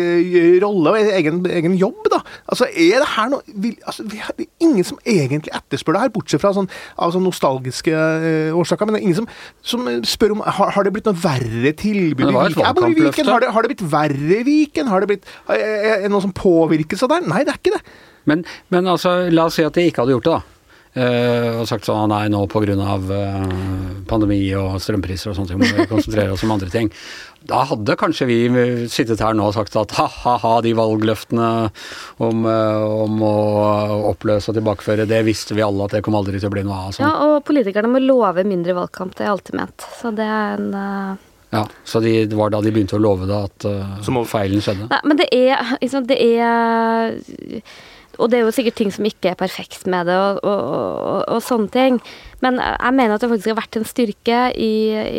rolle 0.64 0.94
og 0.94 1.14
egen, 1.20 1.42
egen 1.48 1.78
jobb, 1.80 2.10
da. 2.12 2.22
Altså, 2.52 2.68
er 2.74 3.04
det 3.04 3.10
her 3.16 3.32
noe 3.32 3.56
vil, 3.64 3.78
altså, 3.88 4.04
Det 4.10 4.20
er 4.20 4.50
ingen 4.66 4.88
som 4.88 5.00
egentlig 5.06 5.54
etterspør 5.56 5.96
det 5.96 6.04
her, 6.04 6.14
bortsett 6.14 6.44
fra 6.44 6.54
sånn, 6.56 6.70
av 7.00 7.16
sånn 7.16 7.26
nostalgiske 7.28 8.04
årsaker. 8.60 8.90
Men 8.90 8.98
det 8.98 9.02
er 9.02 9.08
ingen 9.08 9.22
som, 9.22 9.32
som 9.64 9.88
spør 10.08 10.36
om 10.36 10.44
har, 10.46 10.76
har, 10.76 10.86
det 10.86 10.94
blitt 10.96 11.08
noe 11.08 11.20
verre 11.20 11.74
tilbud 11.80 12.28
i 12.28 12.34
Viken? 12.34 13.32
Har 13.32 13.44
det, 13.44 13.54
har 13.56 13.66
det 13.66 13.74
blitt 13.74 13.88
verre 13.92 14.40
i 14.42 14.46
Viken? 14.48 14.92
Har 14.92 15.04
det 15.04 15.12
blitt, 15.14 15.34
er 15.48 16.04
det 16.04 16.12
noe 16.12 16.24
som 16.24 16.36
påvirkes 16.36 17.06
av 17.06 17.16
det? 17.16 17.24
Nei, 17.30 17.46
det 17.48 17.56
er 17.56 17.62
ikke 17.62 17.78
det. 17.78 17.84
Men, 18.30 18.46
men 18.74 18.88
altså, 18.90 19.22
la 19.32 19.48
oss 19.50 19.58
si 19.60 19.66
at 19.66 19.76
de 19.78 19.88
ikke 19.90 20.04
hadde 20.04 20.18
gjort 20.18 20.28
det, 20.28 20.40
da. 20.40 20.59
Uh, 20.98 21.62
og 21.62 21.68
sagt 21.70 21.86
sånn 21.86 22.10
nei, 22.10 22.24
nå 22.34 22.40
pga. 22.50 22.74
Uh, 22.74 24.00
pandemi 24.10 24.40
og 24.58 24.80
strømpriser 24.82 25.30
og 25.30 25.38
sånne 25.38 25.52
ting 25.52 25.60
må 25.62 25.68
vi 25.70 25.86
konsentrere 25.90 26.34
oss 26.34 26.42
om 26.48 26.54
andre 26.56 26.72
ting. 26.74 26.90
Da 27.46 27.62
hadde 27.70 27.96
kanskje 28.00 28.26
vi 28.28 28.38
sittet 28.90 29.22
her 29.22 29.38
nå 29.38 29.46
og 29.52 29.54
sagt 29.56 29.78
at 29.80 29.94
ha-ha-ha, 30.00 30.56
de 30.66 30.74
valgløftene 30.78 31.52
om, 32.26 32.42
uh, 32.50 33.04
om, 33.06 33.22
å 33.22 33.36
oppløse 34.10 34.50
og 34.50 34.58
tilbakeføre, 34.58 35.06
det 35.10 35.22
visste 35.30 35.58
vi 35.58 35.64
alle 35.66 35.86
at 35.86 35.94
det 35.98 36.04
kom 36.06 36.18
aldri 36.18 36.42
til 36.42 36.50
å 36.50 36.56
bli 36.58 36.66
noe 36.66 36.82
av. 36.88 36.98
Sånn. 36.98 37.06
Ja, 37.06 37.30
og 37.30 37.46
politikerne 37.48 37.92
må 37.94 38.02
love 38.02 38.48
mindre 38.48 38.76
valgkamp, 38.82 39.14
det 39.14 39.28
har 39.28 39.32
jeg 39.32 39.38
alltid 39.38 39.60
ment. 39.62 39.90
Så 40.02 40.14
det 40.18 40.26
er 40.26 40.58
en 40.58 40.72
uh... 40.74 41.26
Ja, 41.50 41.64
Så 41.84 42.02
de, 42.02 42.12
det 42.30 42.38
var 42.38 42.52
da 42.54 42.60
de 42.62 42.70
begynte 42.74 42.98
å 42.98 43.02
love 43.02 43.30
det 43.30 43.38
at 43.38 43.70
uh, 43.70 44.26
feilen 44.30 44.62
skjedde? 44.62 44.90
Nei, 44.90 45.00
men 45.06 45.22
det 45.22 45.30
er, 45.34 45.78
liksom, 45.82 46.06
det 46.10 46.18
er 46.22 47.16
og 48.20 48.32
det 48.32 48.40
er 48.40 48.48
jo 48.48 48.56
sikkert 48.56 48.78
ting 48.80 48.92
som 48.94 49.08
ikke 49.08 49.32
er 49.32 49.40
perfekt 49.40 49.88
med 49.88 50.10
det, 50.12 50.18
og, 50.20 50.44
og, 50.44 50.64
og, 50.74 51.22
og 51.36 51.44
sånne 51.46 51.72
ting. 51.74 52.02
Men 52.46 52.60
jeg 52.62 52.96
mener 52.96 53.16
at 53.16 53.24
det 53.24 53.32
faktisk 53.34 53.54
har 53.54 53.62
vært 53.62 53.80
en 53.80 53.88
styrke 53.88 54.42
i, 54.56 54.74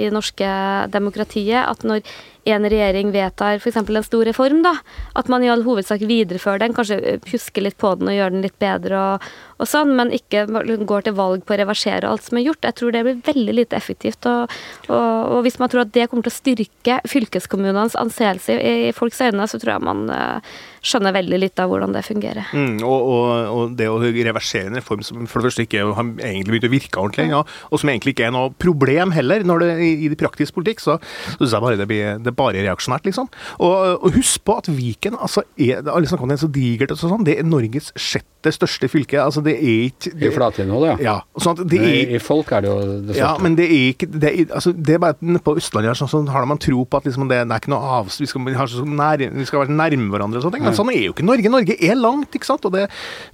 i 0.05 0.11
norske 0.13 0.51
demokratiet 0.93 1.63
at 1.63 1.87
når 1.87 2.05
en 2.49 2.65
regjering 2.73 3.11
vedtar 3.13 3.59
f.eks. 3.61 3.77
en 3.77 4.05
stor 4.05 4.25
reform, 4.25 4.63
da, 4.65 4.73
at 5.19 5.29
man 5.33 5.45
i 5.45 5.51
all 5.53 5.65
hovedsak 5.67 6.03
viderefører 6.09 6.63
den, 6.63 6.75
kanskje 6.77 7.19
husker 7.31 7.67
litt 7.67 7.77
på 7.81 7.93
den 8.01 8.11
og 8.11 8.17
gjør 8.17 8.35
den 8.35 8.45
litt 8.45 8.57
bedre 8.63 9.01
og, 9.01 9.29
og 9.61 9.69
sånn, 9.69 9.93
men 9.99 10.13
ikke 10.17 10.47
går 10.89 11.07
til 11.07 11.17
valg 11.19 11.45
på 11.45 11.55
å 11.55 11.61
reversere 11.61 12.09
alt 12.09 12.25
som 12.25 12.41
er 12.41 12.47
gjort. 12.47 12.65
Jeg 12.65 12.79
tror 12.79 12.97
det 12.97 13.05
blir 13.05 13.21
veldig 13.27 13.57
lite 13.59 13.77
effektivt. 13.77 14.25
Og, 14.31 14.53
og, 14.89 15.37
og 15.37 15.45
hvis 15.45 15.61
man 15.61 15.73
tror 15.73 15.85
at 15.85 15.93
det 15.93 16.09
kommer 16.09 16.25
til 16.27 16.33
å 16.33 16.39
styrke 16.39 16.99
fylkeskommunenes 17.11 17.99
anseelse 18.01 18.57
i, 18.57 18.75
i 18.89 18.95
folks 18.97 19.21
øyne, 19.21 19.49
så 19.51 19.61
tror 19.61 19.75
jeg 19.75 19.85
man 19.85 20.07
uh, 20.09 20.55
skjønner 20.81 21.13
veldig 21.13 21.43
litt 21.43 21.61
av 21.61 21.69
hvordan 21.73 21.93
det 21.93 22.07
fungerer. 22.07 22.55
Mm, 22.57 22.81
og, 22.89 23.77
det 23.77 23.91
å 23.93 24.01
reversere 24.01 24.71
en 24.71 24.81
reform 24.81 25.05
som 25.05 25.29
for 25.29 25.41
det 25.41 25.51
første 25.51 25.67
ikke 25.69 25.85
har 25.93 26.09
egentlig 26.17 26.57
begynt 26.57 26.71
å 26.71 26.73
virke 26.73 27.05
ordentlig, 27.11 27.29
ja, 27.33 27.43
og 27.71 27.83
som 27.83 27.93
egentlig 27.93 28.17
ikke 28.17 28.29
er 28.29 28.35
noe 28.35 28.55
problem 28.61 29.15
heller 29.17 29.45
når 29.47 29.65
det, 29.65 29.71
i, 29.85 29.93
i 30.09 30.19
praktisk 30.19 30.57
politikk, 30.57 30.83
så, 30.85 30.99
så 31.03 31.39
syns 31.39 31.57
jeg 31.57 31.67
bare 31.67 31.81
det, 31.81 31.89
blir, 31.91 32.19
det 32.23 32.33
er 32.33 32.39
bare 32.39 32.65
reaksjonært, 32.65 33.09
liksom. 33.09 33.31
Og, 33.67 34.09
husk 34.11 34.43
på 34.47 34.57
at 34.59 34.69
Viken 34.71 35.17
altså 35.21 35.45
er, 35.61 35.85
alle 35.87 36.09
snakker 36.09 36.27
om 36.27 36.33
det 36.33 36.39
er 36.39 36.45
så 36.45 36.51
digert 36.53 36.95
og 36.95 37.01
sånn, 37.01 37.27
det 37.27 37.39
er 37.39 37.47
Norges 37.47 37.91
sjette 37.99 38.53
største 38.55 38.89
fylke. 38.89 39.19
altså 39.21 39.43
det 39.45 39.53
er 39.59 39.83
ikke 39.91 40.13
det, 40.15 40.31
I 40.31 40.35
flatinnholdet, 40.35 41.03
ja. 41.05 41.11
ja 41.11 41.45
sånn 41.45 41.61
det 41.69 41.81
er, 41.85 42.15
I 42.17 42.21
folk 42.23 42.51
er 42.57 42.65
det 42.65 42.71
jo 42.71 42.79
det 42.81 42.97
største. 43.05 43.21
Ja, 43.21 43.33
men 43.43 43.57
det 43.59 43.67
er 43.69 43.87
ikke 43.91 44.09
Det 44.11 44.31
er, 44.31 44.39
altså, 44.57 44.73
det 44.73 44.97
er 44.97 45.03
bare 45.03 45.41
på 45.45 45.55
Østlandet 45.61 45.99
sånn, 46.01 46.11
sånn 46.11 46.31
har 46.33 46.47
man 46.49 46.61
tro 46.61 46.85
på 46.89 47.01
at 47.01 47.09
liksom, 47.09 47.29
det, 47.31 47.43
det, 47.45 47.57
er 47.57 47.63
ikke 47.63 47.73
noe 47.73 47.95
av 47.99 48.11
vi 48.11 48.29
skal, 48.29 48.45
nær, 48.45 49.23
vi 49.23 49.47
skal 49.49 49.65
være 49.65 49.77
nærme 49.77 50.09
hverandre 50.13 50.41
og 50.41 50.45
sånne 50.45 50.59
ting. 50.59 50.67
Men 50.67 50.77
sånn 50.77 50.93
er 50.93 51.05
jo 51.05 51.15
ikke 51.15 51.27
Norge. 51.27 51.53
Norge 51.53 51.77
er 51.77 51.99
langt, 51.99 52.35
ikke 52.37 52.49
sant. 52.49 52.67
Og 52.69 52.75
det 52.75 52.87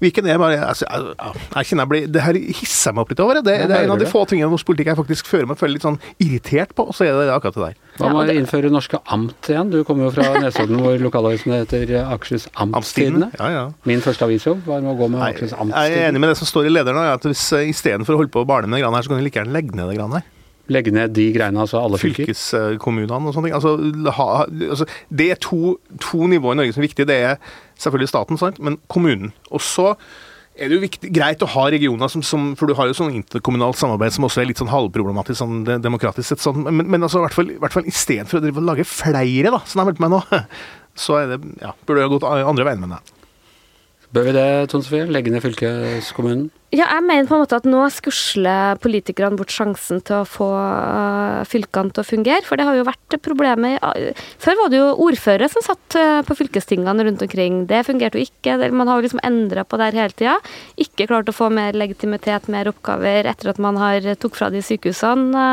Viken 0.03 0.29
er 0.31 0.41
bare 0.41 0.61
altså, 0.67 0.87
jeg, 0.87 1.17
jeg, 1.19 1.69
kjenner 1.71 1.87
jeg 1.87 1.93
blir 1.93 2.09
Det 2.13 2.25
her 2.25 2.39
hisser 2.39 2.91
jeg 2.91 2.97
meg 2.97 3.05
opp 3.05 3.13
litt 3.13 3.23
over. 3.25 3.41
Det, 3.47 3.57
det 3.66 3.66
er 3.75 3.87
en 3.87 3.95
av 3.95 4.01
de 4.01 4.09
få 4.11 4.23
tingene 4.29 4.49
i 4.49 4.55
norsk 4.55 4.69
politikk 4.69 4.93
jeg 4.93 4.99
faktisk 5.01 5.29
føler 5.31 5.51
meg 5.51 5.59
føler 5.61 5.75
litt 5.77 5.87
sånn 5.87 5.99
irritert 6.23 6.75
på, 6.77 6.87
og 6.91 6.97
så 6.97 7.07
er 7.07 7.17
det 7.19 7.35
akkurat 7.35 7.57
det 7.57 7.65
der. 7.65 7.81
Hva 7.97 8.11
må 8.13 8.23
vi 8.29 8.37
innføre 8.37 8.71
norske 8.73 9.01
amt 9.13 9.51
igjen? 9.51 9.73
Du 9.73 9.81
kommer 9.89 10.09
jo 10.09 10.13
fra 10.15 10.29
Nesodden 10.43 10.83
hvor 10.85 11.01
lokalavisen 11.01 11.55
heter 11.57 11.95
Akershus 12.05 12.49
Amtstidene. 12.55 13.31
Ja, 13.39 13.51
ja. 13.55 13.65
Min 13.89 14.05
første 14.05 14.29
avisjobb 14.29 14.65
var 14.69 14.85
med 14.85 14.93
å 14.95 14.97
gå 15.01 15.11
med 15.13 15.25
Akershus 15.25 15.57
Amtstidene. 15.57 15.85
Jeg 15.89 16.01
er 16.05 16.11
enig 16.11 16.23
med 16.23 16.33
det 16.35 16.39
som 16.43 16.51
står 16.51 16.69
i 16.69 16.73
lederen, 16.77 17.03
at 17.17 17.27
hvis 17.27 17.45
uh, 17.57 17.65
istedenfor 17.65 18.17
å 18.17 18.23
holde 18.23 18.35
på 18.35 18.45
å 18.45 18.49
bale 18.49 18.69
med 18.69 18.79
det 18.79 18.85
greiene 18.85 19.01
her, 19.01 19.07
så 19.07 19.13
kan 19.13 19.23
du 19.23 19.27
like 19.27 19.41
gjerne 19.41 19.57
legge 19.57 19.79
ned 19.79 19.91
det 19.91 19.99
greiene 19.99 20.21
her. 20.21 20.33
Legge 20.77 20.91
ned 20.91 21.13
de 21.15 21.27
greiene, 21.31 21.63
altså 21.63 21.79
alle 21.79 21.99
fylker? 22.03 22.27
Fylkeskommunene 22.27 23.31
og 23.31 23.37
sånne 23.37 23.49
ting. 23.49 23.57
Altså, 23.57 23.77
ha, 24.19 24.29
altså, 24.73 24.89
det 25.15 25.29
er 25.31 25.43
to, 25.43 25.77
to 26.03 26.27
nivåer 26.31 26.57
i 26.57 26.61
Norge 26.61 26.75
som 26.75 26.83
er 26.83 26.89
viktige. 26.89 27.07
Det 27.09 27.19
er 27.31 27.37
selvfølgelig 27.79 28.11
staten, 28.11 28.41
sant? 28.41 28.59
men 28.59 28.81
kommunen. 28.91 29.31
Og 29.55 29.63
så 29.63 29.93
er 30.57 30.71
det 30.71 30.79
jo 30.79 30.85
viktig, 30.85 31.11
greit 31.15 31.43
å 31.45 31.49
ha 31.53 31.67
regioner 31.73 32.11
som, 32.13 32.23
som, 32.25 32.49
For 32.59 32.71
du 32.71 32.77
har 32.79 32.89
jo 32.89 32.97
sånn 32.97 33.15
interkommunalt 33.19 33.79
samarbeid 33.81 34.15
som 34.17 34.27
også 34.29 34.43
er 34.43 34.51
litt 34.51 34.61
sånn 34.61 34.73
halvproblematisk 34.73 35.41
sånn 35.41 35.61
demokratisk 35.85 36.33
sett. 36.33 36.45
Sånn, 36.45 36.65
men, 36.65 36.87
men 36.89 37.05
altså, 37.05 37.21
i 37.21 37.27
hvert 37.27 37.37
fall, 37.37 37.53
i 37.53 37.61
hvert 37.63 37.77
fall 37.77 37.91
istedenfor 37.91 38.41
å 38.41 38.65
lage 38.65 38.87
flere, 38.89 39.53
da, 39.53 39.61
som 39.65 39.81
jeg 39.81 39.85
har 39.85 39.91
meldt 39.91 40.03
meg 40.05 40.15
nå, 40.15 40.23
så 41.07 41.21
er 41.21 41.35
det, 41.35 41.43
ja, 41.63 41.75
burde 41.87 42.07
det 42.07 42.13
gått 42.17 42.29
andre 42.33 42.69
veien 42.69 42.83
med 42.85 42.97
det. 42.97 43.16
Bør 44.15 44.29
vi 44.29 44.37
det, 44.37 44.47
Tone 44.71 44.87
Sofie? 44.87 45.09
Legge 45.11 45.33
ned 45.35 45.43
fylkeskommunen? 45.43 46.47
Ja, 46.75 46.89
jeg 46.91 47.05
mener 47.07 47.29
på 47.29 47.37
en 47.37 47.43
måte 47.45 47.59
at 47.59 47.67
nå 47.69 47.85
skusler 47.95 48.79
politikerne 48.83 49.39
bort 49.39 49.53
sjansen 49.55 50.01
til 50.05 50.21
å 50.21 50.27
få 50.29 50.49
uh, 50.51 51.43
fylkene 51.47 51.95
til 51.95 52.03
å 52.03 52.07
fungere. 52.07 52.43
For 52.47 52.59
det 52.59 52.67
har 52.67 52.79
jo 52.79 52.87
vært 52.87 53.17
problemet 53.25 53.79
uh, 53.83 54.27
Før 54.43 54.59
var 54.61 54.73
det 54.73 54.81
jo 54.81 54.89
ordførere 55.07 55.49
som 55.51 55.65
satt 55.65 55.99
uh, 55.99 56.21
på 56.27 56.37
fylkestingene 56.43 57.07
rundt 57.07 57.23
omkring. 57.27 57.63
Det 57.71 57.85
fungerte 57.87 58.19
jo 58.19 58.27
ikke. 58.27 58.59
Man 58.75 58.91
har 58.91 58.99
jo 58.99 59.07
liksom 59.07 59.23
endra 59.27 59.67
på 59.67 59.79
det 59.81 59.93
hele 59.95 60.19
tida. 60.19 60.37
Ikke 60.75 61.09
klart 61.11 61.31
å 61.31 61.37
få 61.37 61.51
mer 61.55 61.79
legitimitet, 61.79 62.51
mer 62.53 62.71
oppgaver 62.71 63.31
etter 63.31 63.55
at 63.55 63.63
man 63.63 63.79
har 63.81 64.07
tok 64.21 64.39
fra 64.39 64.51
de 64.55 64.63
sykehusene. 64.67 65.47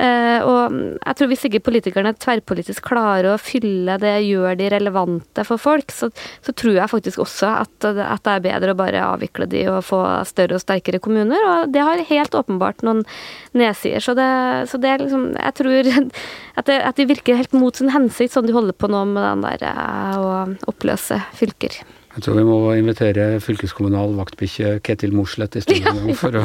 Eh, 0.00 0.40
og 0.46 0.76
jeg 0.96 1.16
tror 1.18 1.28
hvis 1.28 1.42
ikke 1.48 1.62
politikerne 1.66 2.14
tverrpolitisk 2.16 2.86
klarer 2.88 3.34
å 3.34 3.40
fylle 3.40 3.98
det, 4.00 4.14
gjør 4.24 4.56
de 4.56 4.70
relevante 4.72 5.44
for 5.44 5.60
folk, 5.60 5.92
så, 5.92 6.08
så 6.44 6.54
tror 6.56 6.78
jeg 6.78 6.92
faktisk 6.92 7.20
også 7.26 7.50
at, 7.58 7.74
at, 7.84 8.24
det 8.24 8.32
er 8.32 8.46
bedre 8.46 8.72
å 8.72 8.78
bare 8.78 9.04
avvikle 9.04 9.48
de 9.50 9.66
og 9.72 9.82
få 9.84 10.00
større 10.28 10.56
og 10.56 10.64
sterkere 10.64 11.02
kommuner. 11.02 11.44
Og 11.50 11.74
det 11.74 11.84
har 11.84 12.04
helt 12.08 12.36
åpenbart 12.38 12.84
noen 12.86 13.04
nedsider. 13.52 14.00
Så 14.00 14.10
så 14.10 14.78
det 14.82 14.88
er 14.90 15.02
liksom 15.04 15.30
Jeg 15.36 15.54
tror 15.60 15.92
at, 16.58 16.66
det, 16.66 16.80
at 16.80 16.96
de 16.98 17.08
virker 17.10 17.38
helt 17.38 17.56
mot 17.56 17.76
sin 17.76 17.92
hensikt, 17.92 18.34
sånn 18.34 18.48
de 18.48 18.56
holder 18.56 18.76
på 18.76 18.90
nå 18.90 19.04
med 19.12 19.24
den 19.26 19.46
der 19.46 19.68
eh, 19.70 20.20
å 20.20 20.70
oppløse 20.70 21.20
fylker. 21.36 21.82
Jeg 22.10 22.24
tror 22.24 22.36
vi 22.40 22.42
må 22.42 22.56
invitere 22.74 23.24
fylkeskommunal 23.38 24.16
vaktbikkje 24.16 24.80
Ketil 24.82 25.12
Mossleth 25.14 25.60
i 25.60 25.62
studio 25.62 26.14
for, 26.18 26.38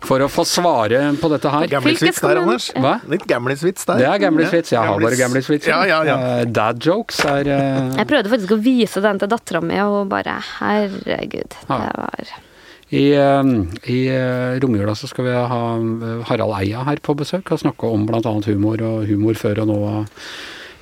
for, 0.00 0.24
å 0.24 0.28
få 0.32 0.44
svare 0.48 1.02
på 1.20 1.28
dette 1.32 1.50
her. 1.52 1.66
Gamlisvits 1.74 2.22
der, 2.24 2.40
Anders. 2.40 2.70
Hva? 2.80 2.94
Litt 3.12 3.26
gamlisvits 3.28 3.84
der. 3.90 4.00
Det 4.00 4.06
er 4.08 4.22
gamlisvits. 4.22 4.72
Jeg 4.72 4.88
har 4.88 5.02
bare 5.02 5.18
gamlisvits. 5.20 5.68
Ja, 5.68 5.82
ja, 5.88 5.98
ja. 6.08 6.16
Uh, 6.16 6.44
dad 6.48 6.80
jokes 6.80 7.20
er 7.28 7.52
uh... 7.52 7.92
Jeg 7.98 8.08
prøvde 8.14 8.32
faktisk 8.32 8.56
å 8.56 8.58
vise 8.64 9.04
den 9.04 9.20
til 9.20 9.30
dattera 9.34 9.60
mi, 9.64 9.76
og 9.84 9.98
hun 10.00 10.14
bare 10.14 10.38
Herregud. 10.62 11.58
Det 11.68 11.78
var 12.00 12.32
i, 12.92 13.04
uh, 13.16 13.44
i 13.88 14.00
romjula 14.60 14.96
så 14.96 15.08
skal 15.08 15.28
vi 15.28 15.36
ha 15.52 15.60
Harald 16.28 16.56
Eia 16.58 16.82
her 16.88 17.00
på 17.04 17.16
besøk 17.20 17.52
og 17.52 17.60
snakke 17.60 17.92
om 17.92 18.08
bl.a. 18.08 18.34
humor 18.48 18.88
og 18.88 19.06
humor 19.08 19.36
før 19.36 19.66
og 19.66 19.72
nå. 19.72 19.78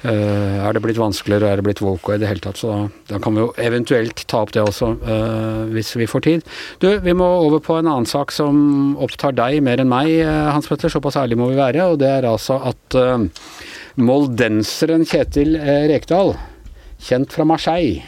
Uh, 0.01 0.65
er 0.65 0.73
det 0.73 0.81
blitt 0.81 0.97
vanskeligere, 0.97 1.51
er 1.51 1.61
det 1.61 1.67
blitt 1.67 1.83
woke 1.85 2.15
i 2.15 2.21
det 2.23 2.29
hele 2.31 2.41
tatt, 2.41 2.57
så 2.57 2.71
da, 2.71 2.77
da, 3.11 3.19
kan 3.21 3.35
vi 3.37 3.43
jo 3.43 3.51
eventuelt 3.61 4.23
ta 4.31 4.41
opp 4.47 4.55
det 4.57 4.63
også, 4.65 4.95
uh, 5.05 5.67
hvis 5.75 5.93
vi 6.01 6.09
får 6.09 6.25
tid. 6.25 6.47
Du, 6.81 6.89
vi 7.05 7.13
må 7.17 7.27
over 7.43 7.61
på 7.65 7.77
en 7.77 7.91
annen 7.91 8.09
sak 8.09 8.33
som 8.33 8.95
opptar 8.97 9.37
deg 9.37 9.61
mer 9.67 9.83
enn 9.83 9.93
meg, 9.93 10.15
uh, 10.25 10.49
Hans 10.55 10.71
Petter, 10.71 10.93
såpass 10.93 11.21
ærlig 11.21 11.37
må 11.41 11.51
vi 11.51 11.61
være, 11.61 11.85
og 11.93 12.01
det 12.01 12.09
er 12.15 12.29
altså 12.31 12.57
at 12.71 12.97
moldenseren 14.01 15.05
Kjetil 15.05 15.59
Rekdal, 15.91 16.33
kjent 17.05 17.37
fra 17.37 17.45
Marseille 17.49 18.01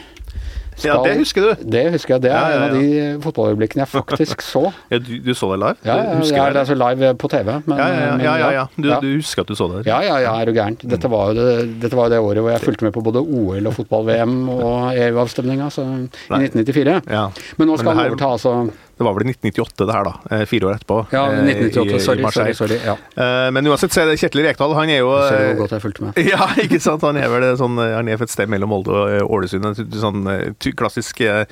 Ja, 0.83 0.97
det 1.05 1.13
husker 1.19 1.45
du. 1.45 1.63
Det 1.75 1.83
husker 1.93 2.15
jeg. 2.15 2.23
Det 2.25 2.31
er 2.31 2.35
Ja, 2.35 2.49
ja, 2.49 2.55
en 2.55 2.63
av 2.63 2.77
de 2.77 3.23
fotballøyeblikkene 3.23 3.83
jeg 3.85 3.91
faktisk 3.93 4.41
så. 4.45 4.63
Du, 5.03 5.13
du 5.25 5.33
så 5.35 5.49
det 5.53 5.59
live? 5.59 5.75
Ja, 5.85 5.95
ja, 5.97 6.15
husker 6.19 6.37
det 6.37 6.43
er, 6.43 6.53
det 6.53 6.53
det? 6.53 6.61
er 6.61 6.69
så 6.71 6.77
live 6.79 7.13
på 7.19 7.29
TV. 7.33 7.49
Men, 7.65 7.81
Ja, 8.23 8.51
ja. 8.53 8.65
Du, 8.77 8.89
du 9.01 9.09
husker 9.17 9.43
at 9.43 9.51
du 9.51 9.55
så 9.59 9.67
det? 9.73 9.83
Ja, 9.89 9.99
ja, 10.05 10.19
ja, 10.23 10.33
er 10.39 10.49
du 10.49 10.53
gæren. 10.55 10.77
Dette 10.81 11.11
var 11.11 11.31
jo 11.31 11.37
det, 11.39 11.67
dette 11.83 11.97
var 11.99 12.09
det 12.13 12.21
året 12.23 12.41
hvor 12.43 12.53
jeg 12.53 12.63
fulgte 12.63 12.87
med 12.87 12.95
på 12.95 13.03
både 13.05 13.21
OL 13.23 13.67
og 13.69 13.75
fotball-VM 13.79 14.37
og 14.53 14.93
EU-avstemninga, 15.05 15.69
så 15.73 15.85
i 15.85 16.07
1994. 16.39 17.01
Ja. 17.11 17.27
Men 17.57 17.71
nå 17.71 17.77
skal 17.77 17.93
Men 17.93 17.97
her, 17.97 18.09
han 18.09 18.15
overta, 18.15 18.33
altså. 18.37 18.55
Det 18.93 19.03
var 19.07 19.13
vel 19.17 19.23
i 19.25 19.31
1998 19.33 19.85
det 19.89 19.93
her, 19.95 20.03
da. 20.05 20.13
eh, 20.37 20.43
Fire 20.45 20.67
år 20.69 20.75
etterpå. 20.77 20.97
Ja, 21.11 21.23
1998. 21.33 21.41
i- 21.41 21.55
1998. 21.57 21.95
i 21.95 21.99
Sorry, 22.05 22.23
sorry. 22.31 22.53
Sorry 22.53 22.77
ja. 22.85 22.93
Eh, 23.17 23.49
Men 23.51 23.65
uansett 23.71 23.91
så 23.95 24.01
er 24.03 24.11
det 24.11 24.19
Kjetil 24.21 24.43
Rekdal. 24.45 24.75
Han 24.77 24.89
er 24.93 24.99
jo 25.01 25.11
Ser 25.27 25.37
du 25.37 25.43
eh, 25.43 25.47
hvor 25.53 25.61
godt 25.63 25.73
jeg 25.77 25.81
fulgte 25.81 26.01
med? 26.05 26.19
Ja, 26.33 26.47
ikke 26.61 26.79
sant. 26.79 27.01
Han 27.01 27.17
er 27.17 27.27
vel 27.33 27.45
sånn 27.57 27.77
Han 27.81 28.07
er 28.07 28.21
et 28.21 28.29
sted 28.29 28.47
mellom 28.53 28.69
Molde 28.69 28.93
og 28.93 29.09
eh, 29.09 29.23
Ålesund. 29.25 29.65
En 29.65 29.97
sånn 30.03 30.27
eh, 30.29 30.71
klassisk 30.77 31.21
eh, 31.25 31.45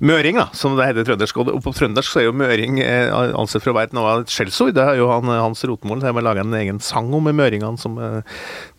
møring, 0.00 0.36
da, 0.40 0.48
som 0.56 0.76
det 0.78 0.86
heter 0.88 1.04
trøndersk. 1.10 1.36
Og 1.44 1.62
på 1.64 1.74
trøndersk 1.76 2.10
så 2.16 2.22
er 2.22 2.28
jo 2.30 2.32
møring 2.36 2.80
eh, 2.80 3.12
ansett 3.12 3.62
for 3.64 3.74
å 3.74 3.78
være 3.80 3.92
noe 3.96 4.14
av 4.16 4.24
et 4.24 4.32
skjellsord. 4.32 4.72
Det 4.76 4.86
er 4.94 4.96
jo 5.02 5.10
han, 5.12 5.28
eh, 5.28 5.42
Hans 5.46 5.62
rotmål, 5.68 6.00
Så 6.00 6.08
jeg 6.10 6.16
må 6.16 6.24
lage 6.24 6.40
en 6.46 6.54
egen 6.62 6.80
sang 6.80 7.12
om 7.14 7.28
møringene 7.28 7.76
som 7.78 7.98
eh, 8.00 8.22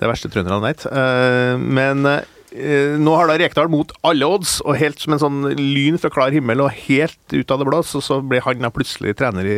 det 0.02 0.10
verste 0.10 0.30
trønderne 0.34 0.62
vet. 0.66 0.88
Eh, 0.90 1.58
Men 1.62 2.06
eh, 2.06 2.22
nå 3.02 3.14
har 3.18 3.30
da 3.30 3.38
Rekdal 3.40 3.70
mot 3.72 3.92
alle 4.08 4.28
odds, 4.28 4.58
og 4.66 4.78
helt 4.80 5.00
som 5.04 5.14
en 5.16 5.22
sånn 5.22 5.40
lyn 5.58 5.98
fra 6.02 6.10
klar 6.14 6.34
himmel, 6.36 6.62
og 6.66 6.72
helt 6.88 7.18
ut 7.36 7.52
av 7.54 7.62
det 7.62 7.68
blå, 7.70 7.82
så, 7.86 8.02
så 8.04 8.20
ble 8.26 8.40
han 8.46 8.64
da 8.64 8.72
plutselig 8.74 9.16
trener 9.20 9.48
i, 9.48 9.58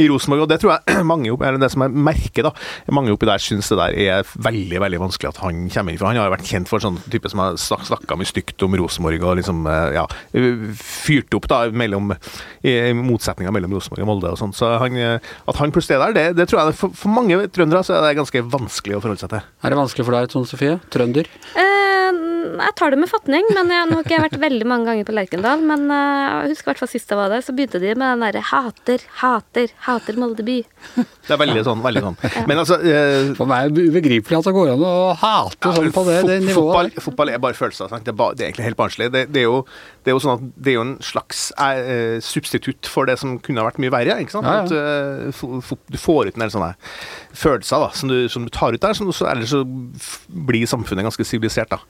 i 0.00 0.08
Rosenborg. 0.10 0.44
Og 0.46 0.50
det 0.52 0.60
tror 0.62 0.76
jeg 0.76 1.04
mange 1.12 1.32
oppi, 1.34 1.46
eller 1.48 1.62
det 1.62 1.70
som 1.74 1.84
jeg 1.86 1.94
merker, 2.06 2.48
da, 2.48 2.52
mange 2.94 3.14
oppi 3.14 3.28
der 3.28 3.42
syns 3.42 3.70
det 3.72 3.78
der 3.80 3.96
er 4.20 4.30
veldig 4.46 4.80
veldig 4.86 5.00
vanskelig 5.06 5.32
at 5.34 5.42
han 5.44 5.64
kommer 5.72 5.92
inn. 5.94 6.00
For 6.00 6.08
han 6.10 6.20
har 6.20 6.30
jo 6.30 6.34
vært 6.36 6.48
kjent 6.50 6.70
for 6.70 6.82
sånn 6.84 7.00
type 7.12 7.30
som 7.32 7.42
har 7.44 7.58
snak- 7.60 7.86
snakka 7.90 8.18
mye 8.20 8.30
stygt 8.30 8.62
om 8.66 8.76
Rosenborg, 8.78 9.22
og 9.26 9.38
liksom 9.40 9.66
eh, 9.70 9.96
ja, 9.98 10.06
fyrt 10.80 11.34
opp 11.36 11.48
da 11.50 11.62
mellom 11.72 12.12
i 12.66 12.76
motsetninga 12.96 13.52
mellom 13.54 13.74
Rosenborg 13.76 14.04
og 14.04 14.10
Molde 14.10 14.32
og 14.34 14.40
sånn. 14.40 14.54
Så 14.56 14.70
han, 14.82 14.96
eh, 15.00 15.18
at 15.48 15.60
han 15.60 15.72
plutselig 15.74 15.98
er 15.98 16.04
der, 16.06 16.16
det, 16.16 16.26
det 16.40 16.48
tror 16.50 16.62
jeg 16.64 16.78
for, 16.80 16.94
for 16.96 17.12
mange 17.12 17.38
trøndere 17.54 17.84
så 17.86 17.96
er 17.98 18.06
det 18.08 18.16
ganske 18.20 18.44
vanskelig 18.52 18.98
å 18.98 19.02
forholde 19.04 19.22
seg 19.24 19.32
til. 19.34 19.44
Er 19.64 19.72
det 19.74 19.80
vanskelig 19.80 20.06
for 20.08 20.16
deg, 20.18 20.30
Tone 20.32 20.50
Sofie? 20.50 20.76
Trønder? 20.92 21.30
Eh, 21.56 22.05
jeg 22.54 22.74
tar 22.78 22.94
det 22.94 22.98
med 23.00 23.10
fatning, 23.10 23.46
men 23.56 23.70
jeg, 23.72 23.88
nå 23.88 23.98
har 23.98 24.06
ikke 24.06 24.14
jeg 24.14 24.24
vært 24.24 24.38
veldig 24.42 24.68
mange 24.68 24.88
ganger 24.90 25.08
på 25.08 25.14
Lerkendal. 25.16 25.64
Men 25.66 25.86
eh, 25.92 26.22
jeg 26.46 26.54
husker 26.54 26.68
i 26.68 26.70
hvert 26.72 26.82
fall 26.82 26.90
sist 26.92 27.12
jeg 27.12 27.20
var 27.20 27.32
der, 27.32 27.44
så 27.44 27.54
begynte 27.56 27.80
de 27.82 27.92
med 27.94 28.06
den 28.06 28.24
derre 28.26 28.42
'hater, 28.46 29.04
hater, 29.20 29.74
hater 29.86 30.20
Molde 30.20 30.46
by'. 30.46 30.62
Det 31.26 31.34
er 31.34 31.40
veldig 31.40 31.64
sånn. 31.66 31.82
veldig 31.82 32.02
sånn. 32.04 32.16
Men 32.46 32.60
altså 32.62 32.78
eh, 32.78 33.32
For 33.38 33.50
meg 33.50 33.66
er 33.66 33.74
det 33.74 33.86
ubegripelig 33.90 34.38
at 34.38 34.46
det 34.46 34.54
går 34.54 34.72
an 34.76 34.84
å 34.86 34.94
hate 35.18 35.72
sånn 35.74 35.92
på 35.94 36.04
det, 36.06 36.18
det 36.28 36.38
nivået. 36.44 36.56
Fotball, 36.56 36.90
fotball 37.08 37.32
er 37.32 37.42
bare 37.42 37.58
følelser. 37.58 37.90
Sant? 37.90 38.06
Det, 38.06 38.14
er 38.14 38.18
ba, 38.20 38.30
det 38.36 38.44
er 38.44 38.50
egentlig 38.50 38.68
helt 38.68 38.78
barnslig. 38.78 39.10
Det, 39.14 39.24
det, 39.34 39.42
er 39.42 39.48
jo, 39.48 39.62
det 40.04 40.12
er 40.12 40.16
jo 40.16 40.22
sånn 40.22 40.36
at 40.36 40.44
det 40.54 40.72
er 40.72 40.78
jo 40.78 40.84
en 40.86 40.94
slags 41.04 41.48
eh, 41.66 42.18
substitutt 42.24 42.90
for 42.90 43.10
det 43.10 43.18
som 43.22 43.36
kunne 43.42 43.62
ha 43.62 43.68
vært 43.68 43.80
mye 43.82 43.94
verre. 43.94 44.18
Ikke 44.22 44.36
sant? 44.36 44.46
Ja, 44.46 44.62
ja. 44.62 44.66
At, 44.66 45.32
eh, 45.34 45.76
du 45.90 45.98
får 46.00 46.30
ut 46.30 46.38
en 46.38 46.46
del 46.46 46.54
sånne 46.54 46.72
følelser 47.36 47.82
da, 47.82 47.90
som, 47.98 48.12
du, 48.12 48.30
som 48.32 48.46
du 48.46 48.52
tar 48.54 48.76
ut 48.76 48.82
der, 48.82 48.94
som 48.96 49.10
du, 49.10 49.14
så, 49.16 49.26
ellers 49.32 49.52
så 49.52 49.64
blir 50.46 50.70
samfunnet 50.70 51.06
ganske 51.06 51.26
sivilisert. 51.26 51.74
da. 51.74 51.82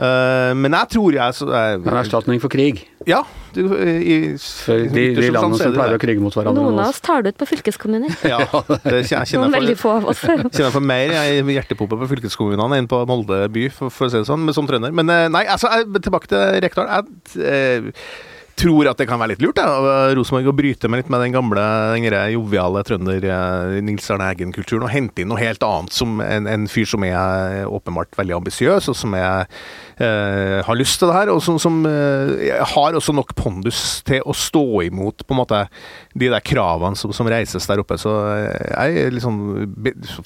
Eh, 0.00 0.52
men 0.56 0.72
jeg 0.72 0.88
tror 0.94 1.12
jeg 1.18 1.36
så, 1.36 1.46
eh, 1.52 1.74
En 1.76 1.98
erstatning 2.00 2.40
for 2.40 2.48
krig. 2.52 2.86
Ja. 3.06 3.22
Du, 3.52 3.60
i, 3.76 4.38
For 4.40 4.86
de, 4.88 5.02
de 5.18 5.28
landene 5.34 5.58
som 5.60 5.74
pleier 5.74 5.92
det. 5.92 5.98
å 5.98 6.00
krige 6.00 6.22
mot 6.24 6.32
hverandre. 6.32 6.62
Noen 6.64 6.80
av 6.80 6.94
oss 6.94 7.02
tar 7.04 7.26
det 7.26 7.34
ut 7.34 7.42
på 7.42 7.50
fylkeskommuner. 7.50 8.14
Ja, 8.32 8.40
det 8.86 9.02
kjenner, 9.10 9.28
jeg 9.28 9.42
Noen 9.42 9.56
veldig 9.58 9.76
få 9.76 9.96
av 9.98 10.08
oss. 10.14 10.24
kjenner 10.56 10.72
for 10.72 10.84
mer 10.92 11.12
jeg 11.12 11.42
i 11.42 11.56
hjertepumpe 11.58 11.98
på 12.00 12.10
fylkeskommunene 12.14 12.80
enn 12.80 12.88
på 12.88 13.02
Molde 13.10 13.44
by, 13.52 13.66
for, 13.74 13.92
for 13.92 14.08
å 14.08 14.14
si 14.14 14.22
det 14.22 14.30
sånn, 14.30 14.46
men 14.46 14.56
som 14.56 14.68
trønder. 14.70 14.94
Men 14.96 15.12
eh, 15.12 15.28
nei, 15.34 15.44
altså, 15.52 15.68
jeg, 15.76 15.90
tilbake 16.08 16.32
til 16.32 16.62
Rekdal. 16.64 16.88
Jeg 16.96 17.44
eh, 17.52 18.06
tror 18.62 18.88
at 18.90 19.00
det 19.00 19.08
kan 19.10 19.20
være 19.20 19.34
litt 19.34 19.42
lurt 19.42 19.60
av 19.62 19.86
Rosenborg 20.16 20.50
å 20.50 20.54
bryte 20.56 20.90
med 20.90 21.02
litt 21.02 21.10
med 21.12 21.24
den 21.24 21.34
gamle, 21.34 21.62
den 21.94 22.06
joviale 22.34 22.82
trønder 22.86 23.24
eh, 23.26 23.78
Nils 23.84 24.08
Arne 24.12 24.28
Eggen-kulturen, 24.32 24.86
og 24.86 24.92
hente 24.92 25.22
inn 25.22 25.30
noe 25.32 25.40
helt 25.40 25.64
annet 25.66 25.94
som 25.94 26.20
en, 26.24 26.48
en 26.50 26.68
fyr 26.70 26.88
som 26.88 27.04
er 27.06 27.16
eh, 27.16 27.64
åpenbart 27.66 28.14
veldig 28.18 28.36
ambisiøs, 28.38 28.90
og 28.92 28.98
som 28.98 29.16
er, 29.18 29.48
eh, 29.98 30.60
har 30.66 30.78
lyst 30.78 31.00
til 31.00 31.10
det 31.10 31.16
her, 31.16 31.32
og 31.34 31.42
som, 31.44 31.58
som 31.62 31.80
eh, 31.88 32.52
har 32.74 32.98
også 32.98 33.14
nok 33.16 33.34
pondus 33.38 34.02
til 34.08 34.22
å 34.24 34.36
stå 34.36 34.64
imot 34.88 35.26
på 35.26 35.36
en 35.36 35.42
måte 35.42 35.64
de 36.18 36.30
der 36.32 36.44
kravene 36.44 36.98
som, 36.98 37.14
som 37.16 37.28
reises 37.30 37.66
der 37.68 37.82
oppe. 37.82 37.98
Så 38.00 38.14
eh, 38.36 38.70
jeg 38.70 39.06
er 39.06 39.16
litt 39.16 39.26
sånn 39.26 39.42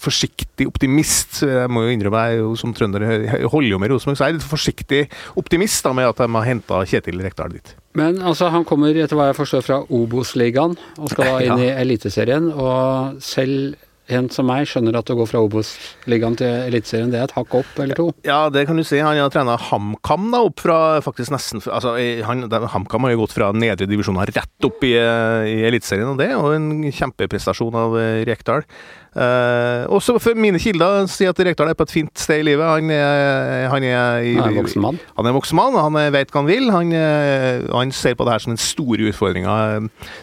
forsiktig 0.03 0.69
optimist. 0.69 1.43
Jeg 1.47 1.73
må 1.73 1.87
jo 1.87 1.97
innrømme, 1.97 2.27
jeg 2.35 2.53
som 2.61 2.75
trønder 2.77 3.07
jeg 3.07 3.51
holder 3.53 3.73
jo 3.73 3.81
med 3.83 3.93
Rosenborg, 3.95 4.21
så 4.21 4.29
jeg 4.29 4.37
er 4.37 4.39
litt 4.41 4.53
forsiktig 4.55 5.03
optimist 5.41 5.87
da 5.87 5.95
med 5.97 6.11
at 6.11 6.23
de 6.23 6.31
har 6.37 6.49
henta 6.49 6.85
Kjetil 6.87 7.25
Rekdal 7.25 7.57
dit. 7.57 7.77
Men 7.97 8.21
altså, 8.21 8.51
han 8.53 8.67
kommer 8.69 8.97
etter 8.97 9.17
hva 9.19 9.31
jeg 9.31 9.39
forstår 9.39 9.65
fra 9.65 9.81
Obos-ligaen 9.89 10.77
og 11.01 11.11
skal 11.13 11.31
da 11.31 11.37
inn 11.47 11.65
i 11.65 11.73
Eliteserien. 11.73 12.51
Og 12.53 13.23
selv 13.25 13.77
en 14.07 14.29
som 14.31 14.47
meg 14.47 14.69
skjønner 14.71 14.95
at 15.01 15.09
å 15.11 15.17
gå 15.19 15.25
fra 15.27 15.41
Obos-ligaen 15.43 16.37
til 16.39 16.69
Eliteserien, 16.69 17.11
det 17.11 17.19
er 17.19 17.27
et 17.27 17.35
hakk 17.35 17.57
opp 17.59 17.81
eller 17.83 17.99
to. 17.99 18.07
Ja, 18.27 18.47
det 18.55 18.67
kan 18.69 18.79
du 18.79 18.85
si. 18.87 19.01
Han 19.03 19.19
har 19.19 19.33
trena 19.35 19.57
HamKam 19.59 20.29
da, 20.35 20.45
opp 20.47 20.63
fra 20.63 20.79
faktisk 21.05 21.35
nesten 21.35 21.65
altså, 21.65 21.97
HamKam 22.27 23.09
har 23.09 23.17
jo 23.17 23.25
gått 23.25 23.35
fra 23.35 23.51
nedre 23.57 23.89
divisjoner 23.91 24.31
rett 24.37 24.69
opp 24.69 24.87
i, 24.87 24.95
eh, 25.01 25.49
i 25.51 25.57
Eliteserien, 25.67 26.13
og 26.13 26.21
det 26.21 26.31
er 26.31 26.37
jo 26.37 26.55
en 26.55 26.87
kjempeprestasjon 26.87 27.81
av 27.83 27.99
eh, 27.99 28.23
Rekdal. 28.29 28.67
Eh, 29.17 29.87
også 29.97 30.19
for 30.21 30.37
mine 30.37 30.59
kilder 30.61 31.07
sier 31.09 31.33
at 31.33 31.39
Rekdal 31.41 31.71
er 31.71 31.77
på 31.79 31.87
et 31.87 31.93
fint 31.95 32.21
sted 32.21 32.43
i 32.43 32.47
livet. 32.51 32.67
Han 32.69 32.91
er, 32.93 33.69
han 33.73 33.87
er, 33.87 34.19
i, 34.21 34.35
Han 34.37 34.51
er 34.51 34.53
en 34.53 34.59
voksen 34.61 34.85
mann. 34.85 34.99
Han 35.17 35.25
er 35.25 35.33
en 35.33 35.39
voksen 35.39 35.57
mann, 35.57 35.79
han 35.81 35.97
eh, 36.03 36.11
vet 36.13 36.35
hva 36.35 36.43
han 36.43 36.51
vil. 36.51 36.69
Han, 36.75 36.93
eh, 36.93 37.65
han 37.73 37.95
ser 37.97 38.19
på 38.19 38.27
det 38.29 38.35
her 38.35 38.45
som 38.45 38.53
den 38.53 38.61
store 38.61 39.09
utfordringa. 39.09 39.55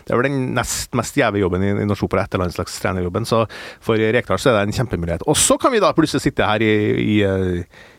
Det 0.05 0.13
er 0.13 0.21
vel 0.21 0.29
den 0.29 0.45
nest 0.57 0.93
mest 0.93 1.17
gjeve 1.17 1.41
jobben 1.41 1.65
i, 1.65 1.71
i 1.73 1.87
norsk 1.89 2.05
opera 2.05 2.27
etter 2.27 2.41
landslagstrenerjobben, 2.43 3.25
så 3.25 3.45
for 3.83 3.97
Rekdal 3.97 4.41
så 4.41 4.51
er 4.51 4.59
det 4.59 4.69
en 4.69 4.77
kjempemulighet. 4.77 5.25
Og 5.25 5.39
så 5.39 5.57
kan 5.61 5.73
vi 5.73 5.81
da 5.81 5.93
plutselig 5.97 6.27
sitte 6.27 6.45
her 6.45 6.61
i, 6.61 6.73
i 7.17 7.17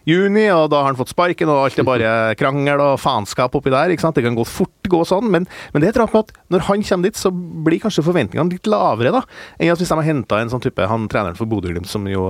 juni, 0.07 0.47
og 0.53 0.69
da 0.73 0.83
har 0.83 0.91
han 0.93 0.99
fått 0.99 1.13
sparken, 1.15 1.49
og 1.49 1.65
alt 1.67 1.79
er 1.81 1.87
bare 1.89 2.13
krangel 2.41 2.81
og 2.85 2.99
faenskap 3.03 3.55
oppi 3.57 3.73
der. 3.73 3.93
ikke 3.95 4.05
sant? 4.05 4.17
Det 4.19 4.25
kan 4.27 4.37
gå 4.39 4.45
fort 4.49 4.71
gå 4.91 5.01
sånn, 5.09 5.31
men, 5.33 5.47
men 5.73 5.81
det 5.81 5.89
er 5.89 5.95
et 5.95 6.13
med 6.13 6.19
at 6.21 6.33
når 6.53 6.67
han 6.69 6.83
kommer 6.85 7.09
dit, 7.09 7.17
så 7.17 7.31
blir 7.33 7.81
kanskje 7.81 8.05
forventningene 8.05 8.53
litt 8.53 8.69
lavere 8.69 9.15
da, 9.17 9.23
enn 9.59 9.73
at 9.73 9.81
hvis 9.81 9.89
de 9.89 9.97
har 9.97 10.05
henta 10.07 10.41
en 10.43 10.53
sånn 10.53 10.63
type 10.65 10.85
han 10.91 11.07
treneren 11.09 11.39
for 11.39 11.49
Bodø-Glimt, 11.49 11.89
som 11.89 12.05
jo 12.11 12.27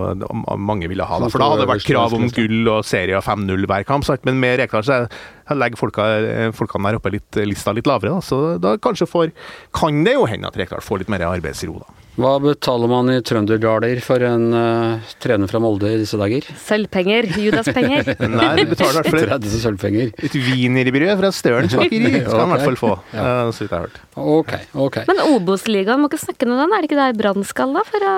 mange 0.57 0.87
ville 0.91 1.03
ha. 1.09 1.19
da, 1.19 1.29
For 1.33 1.43
da 1.43 1.51
hadde 1.51 1.65
det 1.65 1.73
vært 1.73 1.89
krav 1.89 2.15
om 2.15 2.29
gull 2.35 2.71
og 2.77 2.85
serie 2.87 3.19
og 3.19 3.27
5-0 3.27 3.67
hver 3.71 3.89
kamp, 3.89 4.07
sant? 4.07 4.23
men 4.29 4.39
med 4.43 4.61
Rekdal 4.63 4.87
så 4.87 5.01
er- 5.03 5.59
legger 5.59 5.77
folka, 5.77 6.07
folkene 6.57 6.89
der 6.93 7.01
oppe 7.01 7.11
litt, 7.13 7.43
lista 7.45 7.75
litt 7.77 7.87
lavere. 7.91 8.15
da, 8.15 8.21
Så 8.25 8.39
da 8.63 8.77
kanskje 8.79 9.11
får, 9.11 9.33
kan 9.75 10.05
det 10.07 10.15
jo 10.15 10.25
hende 10.31 10.47
at 10.49 10.57
Rekdal 10.57 10.81
får 10.81 11.03
litt 11.03 11.13
mer 11.13 11.27
arbeidsro, 11.27 11.81
da. 11.83 12.04
Hva 12.15 12.37
betaler 12.39 12.87
man 12.87 13.09
i 13.11 13.17
trønderdaler 13.27 13.99
for 14.05 14.23
en 14.23 14.45
uh, 14.55 15.15
trener 15.19 15.51
fra 15.51 15.59
Molde 15.63 15.89
i 15.91 15.97
disse 15.99 16.15
dager? 16.21 16.47
Sølvpenger. 16.63 17.27
Judaspenger. 17.43 18.13
Nei, 18.37 18.51
du 18.61 18.71
betaler 18.71 19.01
i 19.01 19.01
hvert 19.01 19.11
fall 19.11 19.25
et 19.25 19.33
30 19.33 19.57
sølvpenger. 19.65 20.13
Et 20.29 20.37
wienerbrød 20.47 21.11
fra 21.19 21.33
Størens 21.35 21.75
bakeri 21.75 22.13
skal 22.21 22.39
han 22.45 22.47
i 22.47 22.53
hvert 22.55 22.69
fall 22.71 22.79
få, 22.79 22.93
Ja. 23.17 23.27
så 23.51 23.65
vidt 23.65 23.75
jeg 23.75 23.81
har 23.81 23.89
hørt. 23.89 23.99
Ok, 24.15 24.55
ok. 24.87 25.01
Men 25.11 25.25
Obos-ligaen, 25.33 26.05
må 26.05 26.13
ikke 26.13 26.23
snakke 26.23 26.47
noe 26.47 26.61
om 26.61 26.69
den? 26.69 26.77
Er 26.79 26.85
det 26.87 26.93
ikke 26.93 27.01
der 27.03 27.19
Brann 27.19 27.49
skal, 27.51 27.75
da? 27.75 27.83
For 27.91 28.07
å 28.07 28.15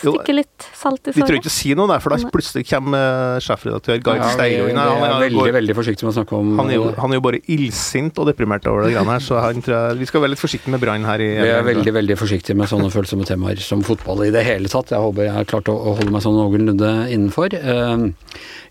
stikke 0.00 0.34
litt 0.36 0.66
salt 0.74 1.08
i 1.10 1.14
Vi 1.14 1.22
trenger 1.22 1.40
ikke 1.42 1.52
å 1.52 1.54
si 1.54 1.74
noe 1.78 1.90
der, 1.90 2.02
for 2.04 2.14
da 2.14 2.30
plutselig 2.34 2.64
kommer 2.68 3.04
eh, 3.36 3.42
sjefredaktør 3.44 4.02
Gard 4.04 4.22
Ja, 4.22 4.30
Steiro 4.34 4.68
inn. 4.70 4.80
Han, 4.80 5.04
er- 5.04 5.14
veldig, 5.24 5.38
går- 5.40 5.56
veldig 5.58 5.76
forsiktig 5.78 6.06
med 6.06 6.12
å 6.12 6.16
snakke 6.18 6.38
om 6.38 6.52
han, 6.60 6.70
er 6.72 6.78
jo, 6.78 6.88
han 6.98 7.14
er 7.14 7.20
jo 7.20 7.24
bare 7.28 7.40
illsint 7.54 8.18
og 8.22 8.28
deprimert 8.30 8.66
over 8.70 8.86
det 8.86 8.94
greiene 8.94 9.16
her, 9.16 9.24
så 9.24 9.40
han 9.44 9.62
tror 9.64 9.76
jeg, 9.76 10.00
vi 10.02 10.10
skal 10.10 10.24
være 10.24 10.34
litt 10.34 10.42
forsiktige 10.42 10.74
med 10.74 10.82
Brann 10.84 11.06
her. 11.08 11.24
i 11.24 11.30
Vi 11.40 11.52
er 11.54 11.66
veldig 11.68 11.94
veldig 11.98 12.18
forsiktige 12.20 12.58
med 12.58 12.70
sånne 12.72 12.90
følsomme 12.94 13.28
temaer 13.28 13.62
som 13.62 13.84
fotball 13.86 14.26
i 14.28 14.32
det 14.34 14.44
hele 14.46 14.70
tatt. 14.72 14.92
Jeg 14.94 15.04
håper 15.04 15.28
jeg 15.28 15.36
har 15.38 15.48
klart 15.50 15.70
å, 15.72 15.76
å 15.76 15.96
holde 15.98 16.14
meg 16.14 16.24
sånn 16.24 16.38
noenlunde 16.38 16.92
innenfor. 17.14 17.54
Uh, 17.54 18.10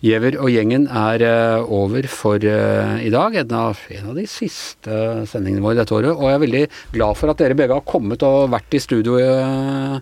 og 0.03 0.49
gjengen 0.51 0.89
er 0.91 1.23
uh, 1.23 1.71
over 1.71 2.07
for 2.11 2.43
uh, 2.43 2.97
i 2.99 3.11
dag. 3.13 3.35
En 3.39 3.55
av, 3.55 3.79
en 3.93 4.09
av 4.11 4.17
de 4.19 4.25
siste 4.27 4.97
sendingene 5.29 5.63
våre 5.63 5.79
dette 5.79 5.95
året. 5.95 6.11
Og 6.13 6.27
jeg 6.27 6.37
er 6.37 6.43
veldig 6.45 6.63
glad 6.95 7.19
for 7.19 7.31
at 7.31 7.41
dere 7.41 7.57
begge 7.57 7.77
har 7.77 7.85
kommet 7.87 8.23
og 8.27 8.49
vært 8.53 8.75
i 8.77 8.81
studio 8.83 9.17
eh, 9.21 9.99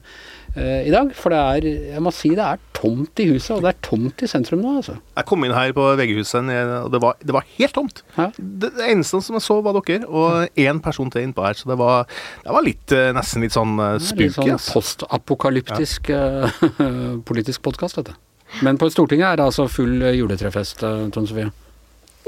eh, 0.56 0.88
i 0.88 0.92
dag. 0.94 1.12
For 1.18 1.34
det 1.34 1.40
er, 1.40 1.68
jeg 1.96 2.04
må 2.04 2.14
si 2.16 2.32
det 2.38 2.46
er 2.46 2.62
tomt 2.76 3.22
i 3.22 3.28
huset, 3.32 3.54
og 3.58 3.66
det 3.66 3.72
er 3.74 3.80
tomt 3.86 4.24
i 4.24 4.30
sentrum 4.30 4.64
nå, 4.64 4.74
altså. 4.82 4.98
Jeg 5.18 5.28
kom 5.30 5.46
inn 5.46 5.56
her 5.56 5.74
på 5.78 5.86
VG-huset, 6.00 6.52
og 6.82 6.92
det 6.94 7.02
var, 7.04 7.18
det 7.22 7.36
var 7.36 7.48
helt 7.56 7.76
tomt. 7.78 8.04
Det, 8.18 8.72
det 8.80 8.90
eneste 8.90 9.22
som 9.22 9.38
jeg 9.38 9.46
så, 9.46 9.60
var 9.66 9.78
dere, 9.78 10.10
og 10.10 10.60
én 10.60 10.82
person 10.84 11.12
til 11.14 11.28
innpå 11.28 11.46
her. 11.46 11.60
Så 11.60 11.72
det 11.72 11.78
var, 11.82 12.10
det 12.44 12.58
var 12.58 12.68
litt, 12.68 12.98
eh, 12.98 13.12
nesten 13.16 13.46
litt 13.46 13.56
sånn 13.56 13.78
er 13.78 14.02
spooky. 14.02 14.30
Litt 14.30 14.40
sånn 14.40 14.76
postapokalyptisk 14.76 16.12
ja. 16.14 16.52
politisk 17.30 17.64
podkast, 17.68 18.02
dette. 18.02 18.18
Men 18.66 18.76
på 18.80 18.90
Stortinget 18.92 19.30
er 19.30 19.40
det 19.40 19.48
altså 19.48 19.70
full 19.72 20.02
juletrefest, 20.12 20.82
Trond 20.84 21.30
Sofie. 21.30 21.52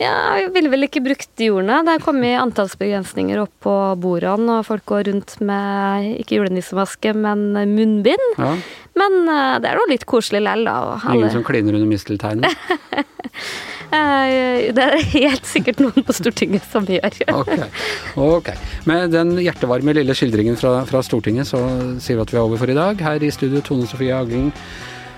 Ja, 0.01 0.13
vi 0.39 0.47
ville 0.55 0.71
vel 0.73 0.87
ikke 0.87 1.03
brukt 1.05 1.37
jordene. 1.43 1.81
Det 1.85 1.93
er 1.99 2.01
kommet 2.05 2.39
antallsbegrensninger 2.41 3.43
opp 3.43 3.51
på 3.61 3.73
bordene, 4.01 4.59
og 4.59 4.65
folk 4.65 4.85
går 4.89 5.03
rundt 5.11 5.35
med 5.45 6.15
ikke 6.23 6.39
julenissemaske, 6.39 7.13
men 7.13 7.51
munnbind. 7.75 8.25
Ja. 8.41 8.55
Men 8.97 9.19
eh, 9.29 9.59
det 9.61 9.69
er 9.69 9.77
nå 9.77 9.85
litt 9.91 10.07
koselig 10.09 10.41
lell, 10.45 10.65
da. 10.65 10.79
alle- 11.03 11.19
Ingen 11.21 11.35
som 11.37 11.45
kliner 11.45 11.77
under 11.77 11.89
mistelteinen? 11.89 12.49
Eh, 13.93 14.71
det 14.73 14.81
er 14.81 15.03
helt 15.11 15.45
sikkert 15.45 15.77
noen 15.83 16.01
på 16.07 16.13
Stortinget 16.17 16.63
som 16.71 16.85
gjør. 16.89 17.13
Ok. 17.37 17.51
ok. 18.17 18.47
Med 18.89 19.11
den 19.13 19.35
hjertevarme 19.37 19.93
lille 19.93 20.15
skildringen 20.17 20.57
fra, 20.57 20.79
fra 20.89 21.03
Stortinget, 21.05 21.45
så 21.51 21.59
sier 22.01 22.17
vi 22.17 22.23
at 22.23 22.33
vi 22.33 22.39
er 22.39 22.41
over 22.47 22.57
for 22.57 22.73
i 22.73 22.77
dag. 22.77 22.97
Her 23.05 23.21
i 23.21 23.29
studio 23.35 23.61
Tone 23.61 23.85
Sofie 23.85 24.15
Agling. 24.17 24.47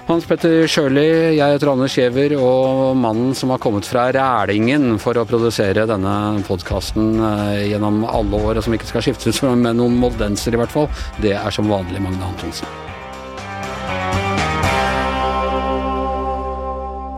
Hans 0.06 0.28
Petter 0.30 0.68
Sjøli, 0.70 1.34
jeg 1.34 1.56
heter 1.56 1.72
Anders 1.72 1.96
Giæver, 1.98 2.36
og 2.38 2.94
mannen 3.02 3.32
som 3.34 3.50
har 3.50 3.62
kommet 3.62 3.88
fra 3.90 4.04
Rælingen 4.14 5.00
for 5.02 5.18
å 5.18 5.24
produsere 5.26 5.88
denne 5.90 6.44
podkasten 6.46 7.16
eh, 7.18 7.64
gjennom 7.72 8.04
alle 8.06 8.38
år, 8.38 8.62
som 8.62 8.76
ikke 8.78 8.92
skal 8.92 9.08
skiftes 9.08 9.42
med 9.66 9.80
noen 9.82 9.98
moldenser 9.98 10.54
i 10.54 10.62
hvert 10.62 10.76
fall, 10.76 10.86
det 11.26 11.34
er 11.40 11.58
som 11.58 11.74
vanlig 11.74 12.04
Magne 12.06 12.30
Antonsen. 12.30 12.70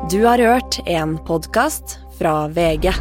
Du 0.08 0.22
har 0.24 0.40
hørt 0.40 0.80
en 0.88 1.20
podkast 1.28 2.00
fra 2.16 2.46
VG. 2.48 2.94